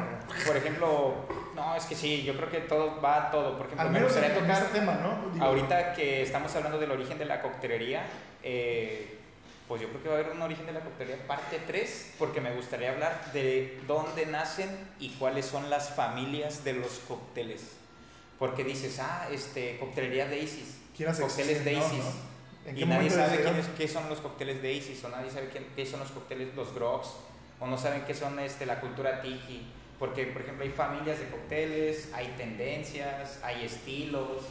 [0.45, 1.15] por ejemplo,
[1.55, 3.57] no, es que sí, yo creo que todo va a todo.
[3.57, 5.31] Por ejemplo, Al me menos en, gustaría en tocar, este tema, ¿no?
[5.33, 8.03] Digo, ahorita que estamos hablando del origen de la coctelería,
[8.43, 9.17] eh,
[9.67, 12.41] pues yo creo que va a haber un origen de la coctelería parte 3, porque
[12.41, 14.69] me gustaría hablar de dónde nacen
[14.99, 17.77] y cuáles son las familias de los cócteles.
[18.37, 21.65] Porque dices, ah, este, coctelería Daisies, ¿quiénes cócteles no?
[21.65, 22.03] Daisies.
[22.65, 22.69] ¿No?
[22.71, 23.53] ¿En Y nadie sabe decidieron?
[23.55, 26.53] quiénes- qué son los cócteles de Isis, o nadie sabe qué, qué son los cócteles,
[26.55, 27.09] los grogs,
[27.59, 29.71] o no saben qué son este, la cultura tiki.
[29.99, 34.43] Porque, por ejemplo, hay familias de cócteles, hay tendencias, hay estilos.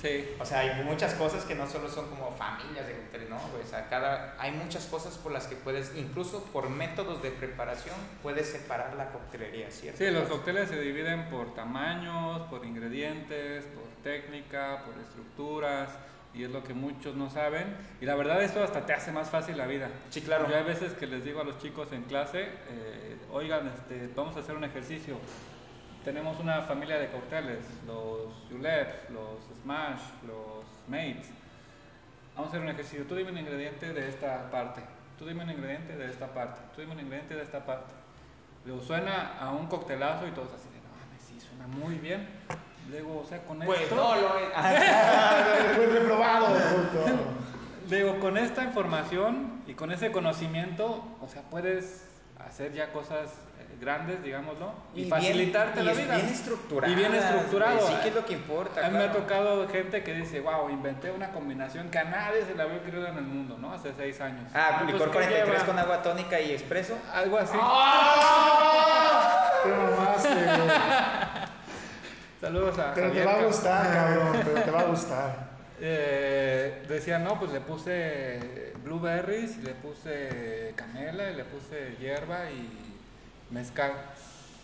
[0.00, 0.28] Sí.
[0.38, 3.36] O sea, hay muchas cosas que no solo son como familias de cócteles, ¿no?
[3.36, 7.96] O sea, cada, hay muchas cosas por las que puedes, incluso por métodos de preparación,
[8.22, 9.98] puedes separar la coctelería, ¿cierto?
[9.98, 15.88] Sí, los cócteles se dividen por tamaños, por ingredientes, por técnica, por estructuras,
[16.34, 17.76] y es lo que muchos no saben.
[18.00, 19.88] Y la verdad esto hasta te hace más fácil la vida.
[20.10, 20.48] Sí, claro.
[20.48, 24.36] Yo hay veces que les digo a los chicos en clase, eh, oigan, este, vamos
[24.36, 25.16] a hacer un ejercicio.
[26.04, 31.30] Tenemos una familia de cócteles, los Julep, los Smash, los Mates.
[32.34, 33.06] Vamos a hacer un ejercicio.
[33.06, 34.82] Tú dime un ingrediente de esta parte.
[35.18, 36.60] Tú dime un ingrediente de esta parte.
[36.74, 37.92] Tú dime un ingrediente de esta parte.
[38.66, 42.26] Luego suena a un coctelazo y todos así de, no sí, suena muy bien.
[42.90, 43.94] Luego, o sea, con Pues esto...
[43.96, 44.48] no lo es.
[45.76, 46.48] Fue reprobado.
[47.88, 52.04] Digo, con esta información y con ese conocimiento, o sea, puedes
[52.46, 53.30] hacer ya cosas
[53.60, 56.14] eh, grandes, digámoslo, y, bien- facilitarte y la vida.
[56.16, 56.92] Bien estructurado.
[56.92, 57.86] Y bien estructurado.
[57.86, 58.86] Sí, que es lo que importa.
[58.86, 59.20] A mí me ha claro.
[59.20, 63.06] tocado gente que dice, wow, inventé una combinación que a nadie se le había ocurrido
[63.06, 63.72] en el mundo, ¿no?
[63.72, 64.50] Hace seis años.
[64.54, 65.66] Ah, pues, licor ¿qué 43 lleva?
[65.66, 66.96] con agua tónica y expreso.
[67.12, 67.56] Algo así.
[67.60, 69.50] ¡Ah!
[69.62, 71.23] Te mamaste, güey.
[72.44, 74.42] Saludos a Pero te va a gustar, cabrón.
[74.44, 75.48] Pero te va a gustar.
[75.80, 82.68] Eh, decía, no, pues le puse blueberries, le puse canela, y le puse hierba y
[83.50, 83.92] mezcal.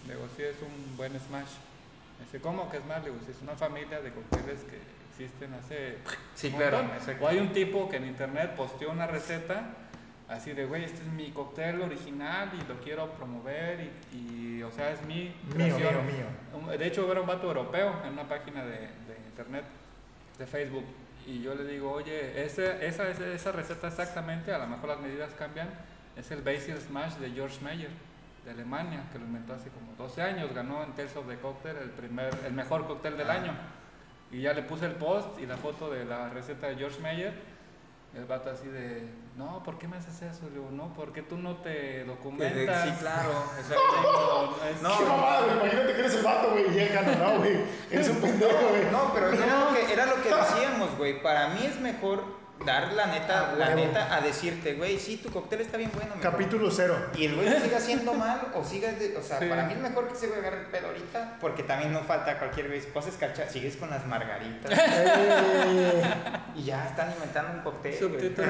[0.07, 1.49] Digo, sí es un buen smash.
[2.23, 3.03] Dice, ¿cómo que es más?
[3.03, 4.79] Digo, sí, es una familia de cócteles que
[5.25, 5.97] existen hace
[6.35, 6.83] Sí, un claro.
[7.19, 9.63] O hay un tipo que en internet posteó una receta
[10.31, 14.17] así de, güey, este es mi cóctel original y lo quiero promover y,
[14.59, 16.07] y, o sea, es mi Mío, creación.
[16.07, 16.25] mío,
[16.67, 16.79] mío.
[16.79, 19.65] De hecho, era un vato europeo en una página de, de internet,
[20.39, 20.85] de Facebook.
[21.27, 25.01] Y yo le digo, oye, ese- esa, esa, esa receta exactamente, a lo mejor las
[25.01, 25.69] medidas cambian,
[26.17, 27.91] es el Basil Smash de George Meyer,
[28.45, 30.53] de Alemania, que lo inventó hace como 12 años.
[30.55, 33.35] Ganó en Tales of the Cocktail el, primer, el mejor cóctel del Ah.
[33.35, 33.53] año.
[34.33, 37.33] Y ya le puse el post y la foto de la receta de George Meyer.
[38.17, 39.03] El vato así de,
[39.37, 40.45] no, ¿por qué me haces eso?
[40.49, 42.85] Le digo, no, porque tú no te documentas.
[42.85, 43.31] Sí, claro.
[43.31, 45.57] O sea, le digo, es- No, Qué mamada, güey.
[45.59, 46.89] Imagínate que eres el vato, güey.
[46.93, 47.61] Cano, no, güey.
[47.91, 48.91] Eres un pendejo, güey.
[48.91, 51.23] No, pero Era, lo que, era lo que decíamos, güey.
[51.23, 53.79] Para mí es mejor dar la neta, Ah, la huevo.
[53.79, 56.15] neta, a decirte, güey, sí, tu cóctel está bien bueno.
[56.17, 56.31] mijo".
[56.31, 56.97] Capítulo cero.
[57.17, 59.47] Y el güey siga haciendo mal o siga, de- o sea, Sí.
[59.47, 62.39] para mí es mejor que ese güey agarre el pedo ahorita, porque también no falta
[62.39, 64.71] cualquier güey, cosas cacha, sigues con las margaritas
[66.55, 67.95] y ya están inventando un cóctel.
[67.99, 68.49] Subtítulo,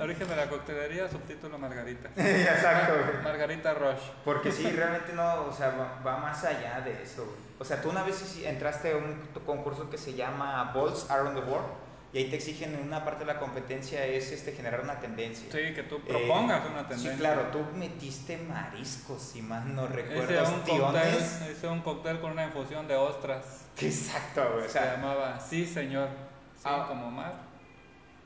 [0.00, 2.08] origen de la coctelería, subtítulo Margarita.
[2.16, 3.22] Exacto, güey.
[3.24, 4.00] Margarita Rush.
[4.24, 7.24] Porque sí, realmente no, o sea, va, va más allá de eso.
[7.24, 7.36] güey.
[7.58, 11.50] O sea, tú una vez entraste a un concurso que se llama Balls Around the
[11.50, 11.66] World
[12.12, 15.46] y ahí te exigen en una parte de la competencia es este generar una tendencia.
[15.50, 17.12] Sí, que tú Eh, propongas una tendencia.
[17.12, 21.14] Sí, claro, tú metiste mariscos, si más no recuerdo, Ese un cóctel,
[21.50, 23.44] ese un cóctel con una infusión de ostras.
[23.78, 24.64] Exacto, güey.
[24.64, 26.08] O Se sea, llamaba Sí, señor.
[26.56, 26.84] Sí, Ah.
[26.88, 27.48] como mar.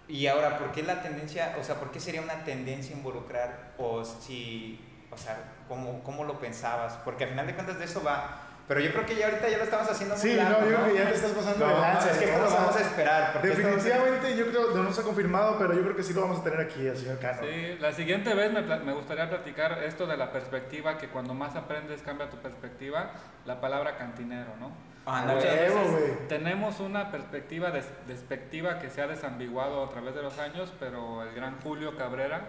[0.09, 4.05] y ahora, ¿por qué la tendencia, o sea, por qué sería una tendencia involucrar o
[4.05, 4.78] si,
[5.11, 5.37] o sea,
[5.68, 6.95] cómo, cómo lo pensabas?
[7.05, 8.41] Porque al final de cuentas de eso va.
[8.66, 10.76] Pero yo creo que ya ahorita ya lo estamos haciendo muy Sí, largo, no, yo
[10.76, 12.10] creo que ya te estás pasando No, de lanza.
[12.12, 13.32] es que esto lo vamos a esperar.
[13.34, 16.38] porque Definitivamente, yo creo, no se ha confirmado, pero yo creo que sí lo vamos
[16.40, 17.40] a tener aquí, al señor Cano.
[17.42, 21.56] Sí, la siguiente vez me, me gustaría platicar esto de la perspectiva, que cuando más
[21.56, 23.10] aprendes cambia tu perspectiva,
[23.44, 24.72] la palabra cantinero, ¿no?
[25.06, 25.34] Ándale.
[25.40, 30.38] Muchas veces tenemos una perspectiva des- despectiva que se ha desambiguado a través de los
[30.38, 32.40] años, pero el gran Julio Cabrera,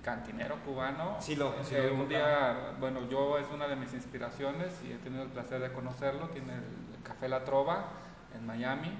[0.00, 3.92] cantinero cubano, Sí lo- sí eh, lo un día, bueno, yo es una de mis
[3.94, 7.84] inspiraciones y he tenido el placer de conocerlo, tiene el Café La Trova
[8.34, 8.92] en Miami.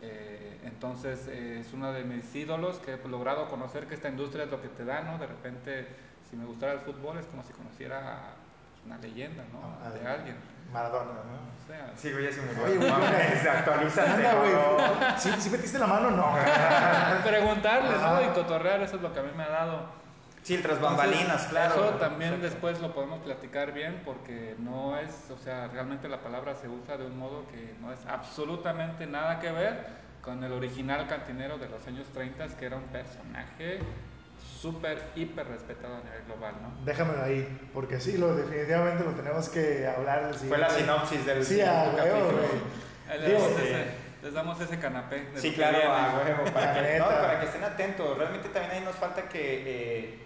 [0.00, 4.44] eh, entonces eh, es uno de mis ídolos que he logrado conocer que esta industria
[4.44, 5.16] es lo que te da, ¿no?
[5.18, 5.86] De repente,
[6.28, 8.18] si me gustara el fútbol es como si conociera
[8.84, 9.60] una leyenda, ¿no?
[9.84, 10.34] Ah, De alguien.
[10.72, 11.52] Maradona, ¿no?
[11.62, 12.64] O sea, Sí, güey, murió.
[12.64, 13.18] Oye, güey, No, ¿qué onda?
[13.18, 14.52] mames, actualízate, Anda, güey.
[14.52, 15.18] no.
[15.18, 16.10] ¿Sí, sí metiste la mano?
[16.10, 16.34] No.
[17.24, 17.96] preguntarle, ¿no?
[17.96, 18.22] Ajá.
[18.22, 20.01] Y cotorrear, eso es lo que a mí me ha dado.
[20.42, 21.74] Sí, tras bambalinas, claro.
[21.74, 22.50] Eso también Exacto.
[22.50, 26.96] después lo podemos platicar bien porque no es, o sea, realmente la palabra se usa
[26.96, 29.86] de un modo que no es absolutamente nada que ver
[30.20, 33.78] con el original cantinero de los años 30, que era un personaje
[34.60, 36.84] súper, hiper respetado a nivel global, ¿no?
[36.84, 40.32] Déjamelo ahí, porque sí, lo, definitivamente lo tenemos que hablar.
[40.34, 42.42] Fue la sinopsis del Sí, a huevo, capítulo.
[43.08, 43.66] Les Digo, damos, sí.
[43.66, 43.84] ese,
[44.22, 45.20] les damos ese canapé.
[45.34, 48.16] de Sí, claro, a huevo, para que, no, para que estén atentos.
[48.18, 50.18] Realmente también ahí nos falta que eh,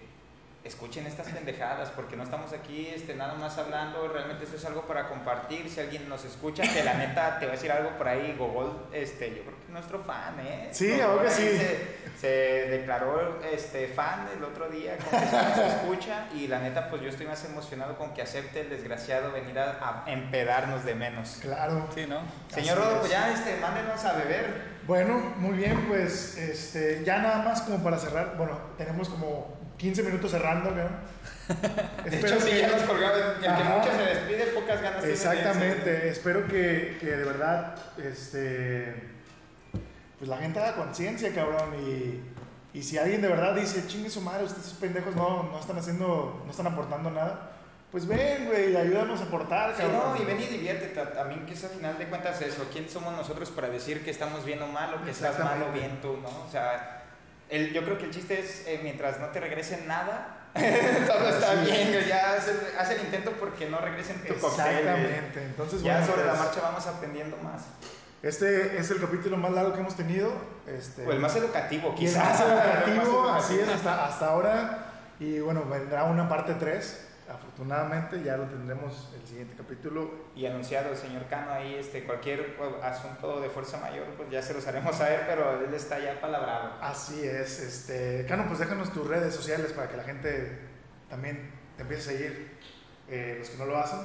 [0.66, 4.82] escuchen estas pendejadas, porque no estamos aquí este, nada más hablando, realmente esto es algo
[4.82, 5.68] para compartir.
[5.70, 8.88] Si alguien nos escucha, que la neta te va a decir algo por ahí, Gogol,
[8.92, 10.68] este, yo creo que es nuestro fan, ¿eh?
[10.72, 11.42] Sí, ahora sí.
[11.42, 12.28] Se, se
[12.70, 17.08] declaró este, fan el otro día, con que nos escucha, y la neta, pues yo
[17.08, 21.38] estoy más emocionado con que acepte el desgraciado venir a, a empedarnos de menos.
[21.40, 21.86] Claro.
[21.94, 22.20] Sí, ¿no?
[22.48, 22.98] Señor Rodo, es.
[23.00, 24.76] pues ya este, mándenos a beber.
[24.86, 28.36] Bueno, muy bien, pues este, ya nada más como para cerrar.
[28.36, 30.84] Bueno, tenemos como 15 minutos cerrando, ¿no?
[32.10, 33.18] De hecho, sí, ya nos colgamos.
[33.36, 33.76] El que Ajá.
[33.78, 35.12] mucho se despide, pocas ganas tiene de.
[35.14, 38.94] Exactamente, espero que, que de verdad, este,
[40.18, 42.20] pues la gente haga conciencia, cabrón, y,
[42.78, 45.78] y si alguien de verdad dice, chingue su madre, ustedes esos pendejos no, no están
[45.78, 47.52] haciendo, no están aportando nada,
[47.92, 50.14] pues ven, güey, ayúdanos a aportar, Sí, cabrón.
[50.16, 50.98] no, y ven y diviértete.
[51.00, 52.66] A- También que es al final de cuentas eso.
[52.72, 55.66] ¿Quién somos nosotros para decir que estamos bien o mal o que estás mal o
[55.66, 55.78] Exactamente.
[55.78, 56.28] bien tú, no?
[56.28, 56.95] O sea,
[57.50, 61.52] el, yo creo que el chiste es eh, mientras no te regresen nada, todo está
[61.52, 62.04] Así bien.
[62.08, 64.66] Ya haz el, haz el intento porque no regresen tu cóctel.
[64.66, 67.62] Exactamente, entonces Ya bueno, sobre la pues, marcha vamos aprendiendo más.
[68.22, 70.32] Este es el capítulo más largo que hemos tenido.
[70.66, 72.24] Este, O el más educativo, y el quizás.
[72.24, 72.64] más El más
[73.06, 73.76] educativo, así es, educativo.
[73.90, 74.78] hasta, hasta ahora.
[75.20, 77.05] Y bueno, vendrá una parte 3.
[77.28, 80.10] Afortunadamente ya lo tendremos el siguiente capítulo.
[80.36, 84.42] Y anunciado el señor Cano ahí, este, cualquier pues, asunto de fuerza mayor, pues ya
[84.42, 86.72] se los haremos saber, pero él está ya palabrado.
[86.80, 90.58] Así es, este, Cano, pues déjanos tus redes sociales para que la gente
[91.08, 92.58] también te empiece a seguir,
[93.08, 94.00] eh, los que no lo hacen.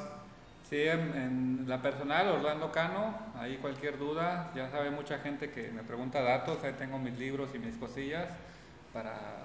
[0.69, 5.69] Sí, en, en la personal, Orlando Cano, ahí cualquier duda, ya sabe mucha gente que
[5.69, 8.29] me pregunta datos, ahí tengo mis libros y mis cosillas
[8.93, 9.43] para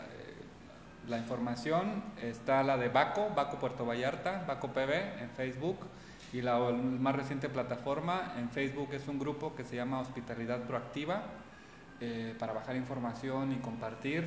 [1.09, 2.02] la información.
[2.22, 5.78] Está la de Baco, Baco Puerto Vallarta, Baco PB en Facebook
[6.32, 11.22] y la más reciente plataforma en Facebook es un grupo que se llama Hospitalidad Proactiva
[12.00, 14.26] eh, para bajar información y compartir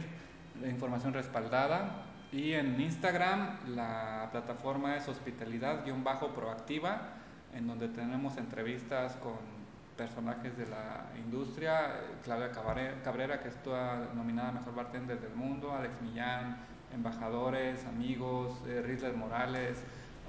[0.65, 2.05] información respaldada.
[2.31, 7.01] Y en Instagram la plataforma es hospitalidad-proactiva,
[7.53, 9.59] en donde tenemos entrevistas con
[9.97, 12.51] personajes de la industria, eh, Claudia
[13.03, 19.77] Cabrera, que está nominada Mejor Bartender del Mundo, Alex Millán, embajadores, amigos, eh, Rizzler Morales.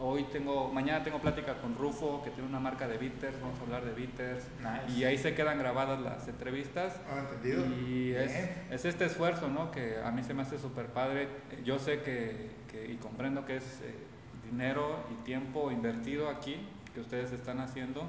[0.03, 3.63] Hoy tengo, mañana tengo plática con Rufo, que tiene una marca de bitters, vamos a
[3.65, 4.45] hablar de bitters.
[4.61, 4.99] Nice.
[4.99, 6.99] Y ahí se quedan grabadas las entrevistas.
[7.13, 7.67] ¿Han entendido?
[7.87, 8.51] Y es, Bien.
[8.71, 9.71] es este esfuerzo, ¿no?
[9.71, 11.29] Que a mí se me hace súper padre.
[11.65, 13.95] Yo sé que, que- y comprendo que es eh,
[14.51, 16.57] dinero y tiempo invertido aquí,
[16.95, 18.03] que ustedes están haciendo.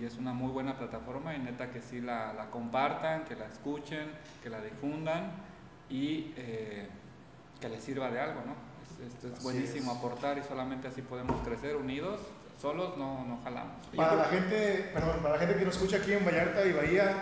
[0.00, 3.46] y es una muy buena plataforma y neta que sí la, la compartan, que la
[3.46, 4.08] escuchen,
[4.40, 5.32] que la difundan
[5.90, 6.86] y eh,
[7.60, 8.54] que les sirva de algo, ¿no?
[9.06, 9.98] Es, esto es Así buenísimo es.
[9.98, 12.20] aportar y solamente así podemos crecer unidos,
[12.60, 13.86] solos no, no jalamos.
[13.94, 17.14] Para la gente, perdón, para la gente que nos escucha aquí en Vallarta y Bahía,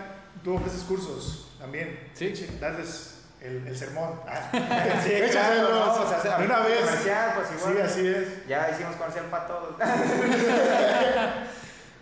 [0.43, 2.11] tú ofreces cursos también.
[2.15, 2.33] Sí.
[2.61, 4.21] Darles el, el sermón.
[4.27, 4.51] Ah,
[5.05, 6.81] Sí, claro, no, o sea, de una vez.
[6.81, 7.75] comercial, pues igual.
[7.75, 8.47] Sí, así es.
[8.49, 9.75] Ya hicimos comercial para todos.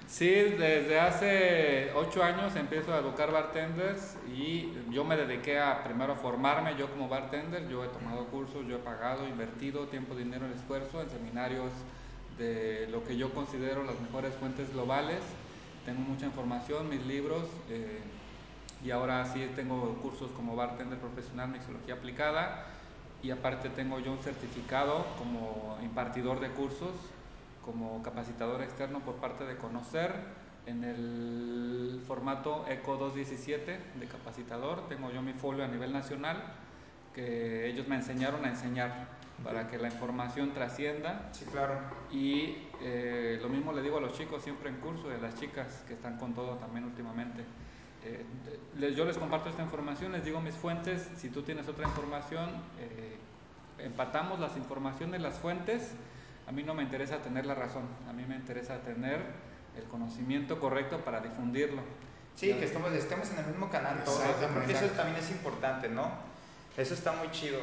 [0.08, 6.12] Sí, desde hace ocho años empiezo a educar bartenders y yo me dediqué a primero
[6.12, 7.68] a formarme yo como bartender.
[7.68, 11.72] Yo he tomado cursos, yo he pagado, invertido tiempo, dinero esfuerzo en seminarios
[12.38, 15.18] de lo que yo considero las mejores fuentes globales.
[15.84, 18.00] Tengo mucha información, mis libros eh,
[18.84, 22.66] y ahora sí tengo cursos como bartender profesional, mixología aplicada
[23.22, 26.92] y aparte tengo yo un certificado como impartidor de cursos
[27.66, 30.12] como capacitador externo por parte de Conocer
[30.66, 34.88] en el formato ECO 217 de capacitador.
[34.88, 36.42] Tengo yo mi folio a nivel nacional
[37.14, 39.08] que ellos me enseñaron a enseñar
[39.44, 41.78] para que la información trascienda Sí, claro.
[42.10, 45.34] y eh, lo mismo le digo a los chicos siempre en curso y a las
[45.38, 47.42] chicas que están con todo también últimamente.
[48.04, 48.24] Eh,
[48.78, 52.48] les- yo les comparto esta información, les digo mis fuentes, si tú tienes otra información,
[52.78, 53.16] eh,
[53.78, 55.92] empatamos las informaciones, las fuentes.
[56.46, 59.20] A mí no me interesa tener la razón, a mí me interesa tener
[59.76, 61.82] el conocimiento correcto para difundirlo.
[62.36, 64.22] Sí, que estemos, estemos en el mismo canal todos.
[64.68, 66.10] Eso también es importante, ¿no?
[66.76, 67.58] Eso está muy chido.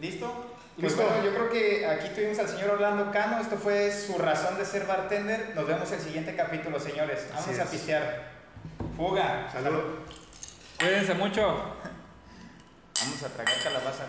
[0.00, 0.54] ¿Listo?
[0.80, 1.08] Pues Listo.
[1.08, 3.38] bueno, yo creo que aquí tuvimos al señor Orlando Cano.
[3.38, 5.52] Esto fue su razón de ser bartender.
[5.54, 7.28] Nos vemos el siguiente capítulo, señores.
[7.34, 8.32] Así Vamos a pistear.
[8.96, 9.48] Fuga.
[9.52, 9.82] Salud.
[10.78, 11.42] Cuídense mucho.
[13.00, 14.02] Vamos a tragar calabaza.